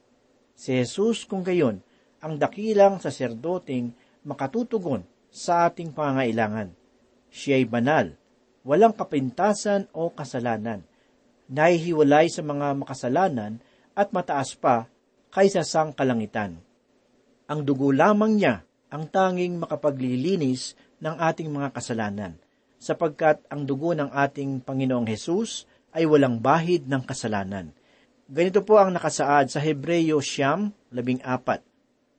Si 0.56 0.72
Jesus 0.72 1.26
kung 1.28 1.44
gayon 1.44 1.82
ang 2.20 2.36
dakilang 2.36 3.00
saserdoting 3.00 3.92
makatutugon 4.24 5.04
sa 5.32 5.70
ating 5.70 5.94
pangailangan. 5.94 6.74
Siya 7.30 7.62
ay 7.62 7.66
banal, 7.66 8.06
walang 8.66 8.92
kapintasan 8.92 9.88
o 9.94 10.10
kasalanan, 10.10 10.84
nahihiwalay 11.50 12.30
sa 12.30 12.46
mga 12.46 12.78
makasalanan 12.78 13.58
at 13.98 14.14
mataas 14.14 14.54
pa 14.54 14.86
kaysa 15.34 15.66
sang 15.66 15.90
kalangitan. 15.90 16.62
Ang 17.50 17.66
dugo 17.66 17.90
lamang 17.90 18.38
niya 18.38 18.62
ang 18.90 19.10
tanging 19.10 19.58
makapaglilinis 19.58 20.78
ng 21.02 21.14
ating 21.18 21.50
mga 21.50 21.74
kasalanan, 21.74 22.38
sapagkat 22.78 23.42
ang 23.50 23.66
dugo 23.66 23.94
ng 23.94 24.10
ating 24.10 24.62
Panginoong 24.62 25.06
Hesus 25.06 25.66
ay 25.90 26.06
walang 26.06 26.38
bahid 26.38 26.86
ng 26.86 27.02
kasalanan. 27.02 27.74
Ganito 28.30 28.62
po 28.62 28.78
ang 28.78 28.94
nakasaad 28.94 29.50
sa 29.50 29.58
Hebreyo 29.58 30.22
Siyam, 30.22 30.70
labing 30.94 31.18
apat. 31.26 31.66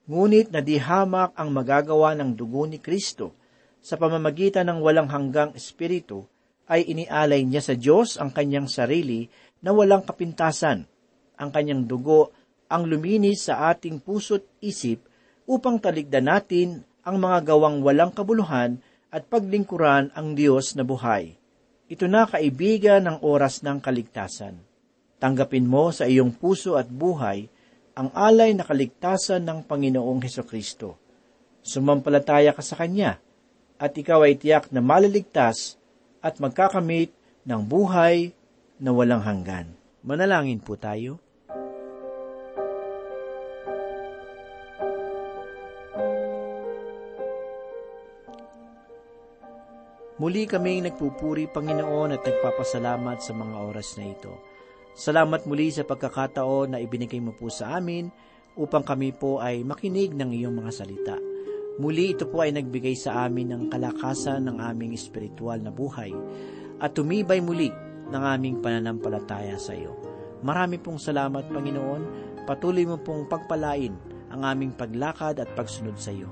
Ngunit 0.04 0.52
nadihamak 0.52 1.32
ang 1.32 1.48
magagawa 1.48 2.12
ng 2.12 2.36
dugo 2.36 2.68
ni 2.68 2.76
Kristo 2.76 3.32
sa 3.80 3.96
pamamagitan 3.96 4.68
ng 4.68 4.78
walang 4.84 5.08
hanggang 5.08 5.56
espiritu 5.56 6.28
ay 6.72 6.88
inialay 6.88 7.44
niya 7.44 7.60
sa 7.60 7.76
Diyos 7.76 8.16
ang 8.16 8.32
kanyang 8.32 8.64
sarili 8.64 9.28
na 9.60 9.76
walang 9.76 10.08
kapintasan. 10.08 10.88
Ang 11.36 11.50
kanyang 11.52 11.84
dugo 11.84 12.32
ang 12.72 12.88
luminis 12.88 13.52
sa 13.52 13.68
ating 13.68 14.00
puso't 14.00 14.48
isip 14.64 15.04
upang 15.44 15.76
taligdan 15.76 16.32
natin 16.32 16.80
ang 17.04 17.20
mga 17.20 17.52
gawang 17.52 17.84
walang 17.84 18.08
kabuluhan 18.08 18.80
at 19.12 19.28
paglingkuran 19.28 20.08
ang 20.16 20.32
Diyos 20.32 20.72
na 20.72 20.80
buhay. 20.80 21.36
Ito 21.92 22.08
na 22.08 22.24
kaibigan 22.24 23.04
ng 23.04 23.20
oras 23.20 23.60
ng 23.60 23.76
kaligtasan. 23.84 24.56
Tanggapin 25.20 25.68
mo 25.68 25.92
sa 25.92 26.08
iyong 26.08 26.32
puso 26.32 26.80
at 26.80 26.88
buhay 26.88 27.44
ang 27.92 28.08
alay 28.16 28.56
na 28.56 28.64
kaligtasan 28.64 29.44
ng 29.44 29.68
Panginoong 29.68 30.24
Heso 30.24 30.48
Kristo. 30.48 30.96
Sumampalataya 31.60 32.56
ka 32.56 32.64
sa 32.64 32.80
Kanya 32.80 33.20
at 33.76 33.92
ikaw 33.92 34.24
ay 34.24 34.40
tiyak 34.40 34.72
na 34.72 34.80
maliligtas 34.80 35.76
at 36.22 36.38
magkakamit 36.38 37.10
ng 37.42 37.60
buhay 37.66 38.30
na 38.78 38.94
walang 38.94 39.20
hanggan. 39.20 39.74
Manalangin 40.06 40.62
po 40.62 40.78
tayo. 40.78 41.18
Muli 50.22 50.46
kaming 50.46 50.86
nagpupuri, 50.86 51.50
Panginoon, 51.50 52.14
at 52.14 52.22
nagpapasalamat 52.22 53.18
sa 53.18 53.34
mga 53.34 53.56
oras 53.58 53.98
na 53.98 54.06
ito. 54.06 54.30
Salamat 54.94 55.50
muli 55.50 55.74
sa 55.74 55.82
pagkakataon 55.82 56.70
na 56.70 56.78
ibinigay 56.78 57.18
mo 57.18 57.34
po 57.34 57.50
sa 57.50 57.74
amin 57.74 58.06
upang 58.54 58.86
kami 58.86 59.10
po 59.10 59.42
ay 59.42 59.66
makinig 59.66 60.14
ng 60.14 60.30
iyong 60.30 60.54
mga 60.54 60.70
salita. 60.70 61.31
Muli 61.80 62.12
ito 62.12 62.28
po 62.28 62.44
ay 62.44 62.52
nagbigay 62.52 62.92
sa 62.92 63.24
amin 63.24 63.48
ng 63.48 63.62
kalakasan 63.72 64.44
ng 64.44 64.60
aming 64.60 64.92
espiritual 64.92 65.56
na 65.56 65.72
buhay 65.72 66.12
at 66.82 66.92
tumibay 66.92 67.40
muli 67.40 67.72
ng 68.12 68.22
aming 68.22 68.60
pananampalataya 68.60 69.56
sa 69.56 69.72
iyo. 69.72 69.96
Marami 70.44 70.76
pong 70.76 71.00
salamat, 71.00 71.48
Panginoon. 71.48 72.02
Patuloy 72.44 72.84
mo 72.84 72.98
pong 73.00 73.30
pagpalain 73.30 73.94
ang 74.28 74.42
aming 74.42 74.76
paglakad 74.76 75.40
at 75.40 75.48
pagsunod 75.56 75.96
sa 75.96 76.12
iyo. 76.12 76.28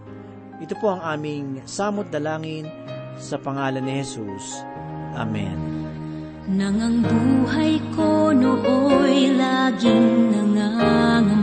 Ito 0.60 0.76
po 0.76 0.92
ang 0.92 1.00
aming 1.00 1.64
samot 1.64 2.12
dalangin 2.12 2.68
sa 3.16 3.40
pangalan 3.40 3.80
ni 3.80 4.04
Jesus. 4.04 4.60
Amen. 5.16 5.56
Nang 6.50 6.76
ang 6.82 7.00
buhay 7.00 7.80
ko 7.94 8.34
nooy 8.34 9.32
laging 9.38 10.34
nangangamba 10.34 11.39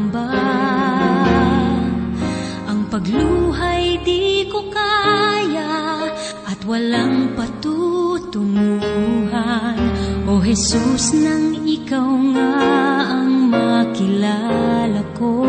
pagluhay 2.98 4.02
di 4.02 4.50
ko 4.50 4.74
kaya 4.74 6.02
At 6.50 6.66
walang 6.66 7.38
patutunguhan. 7.38 9.78
O 10.26 10.42
Jesus 10.42 11.14
nang 11.14 11.62
ikaw 11.62 12.10
nga 12.34 12.58
ang 13.22 13.54
makilala 13.54 15.06
ko 15.14 15.46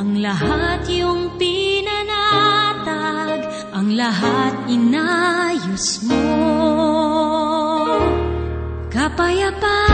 Ang 0.00 0.24
lahat 0.24 0.88
yung 0.88 1.36
pinanatag 1.36 3.44
Ang 3.76 3.92
lahat 3.92 4.64
inayos 4.64 6.08
mo. 6.08 6.24
Kapayapaan 8.88 9.91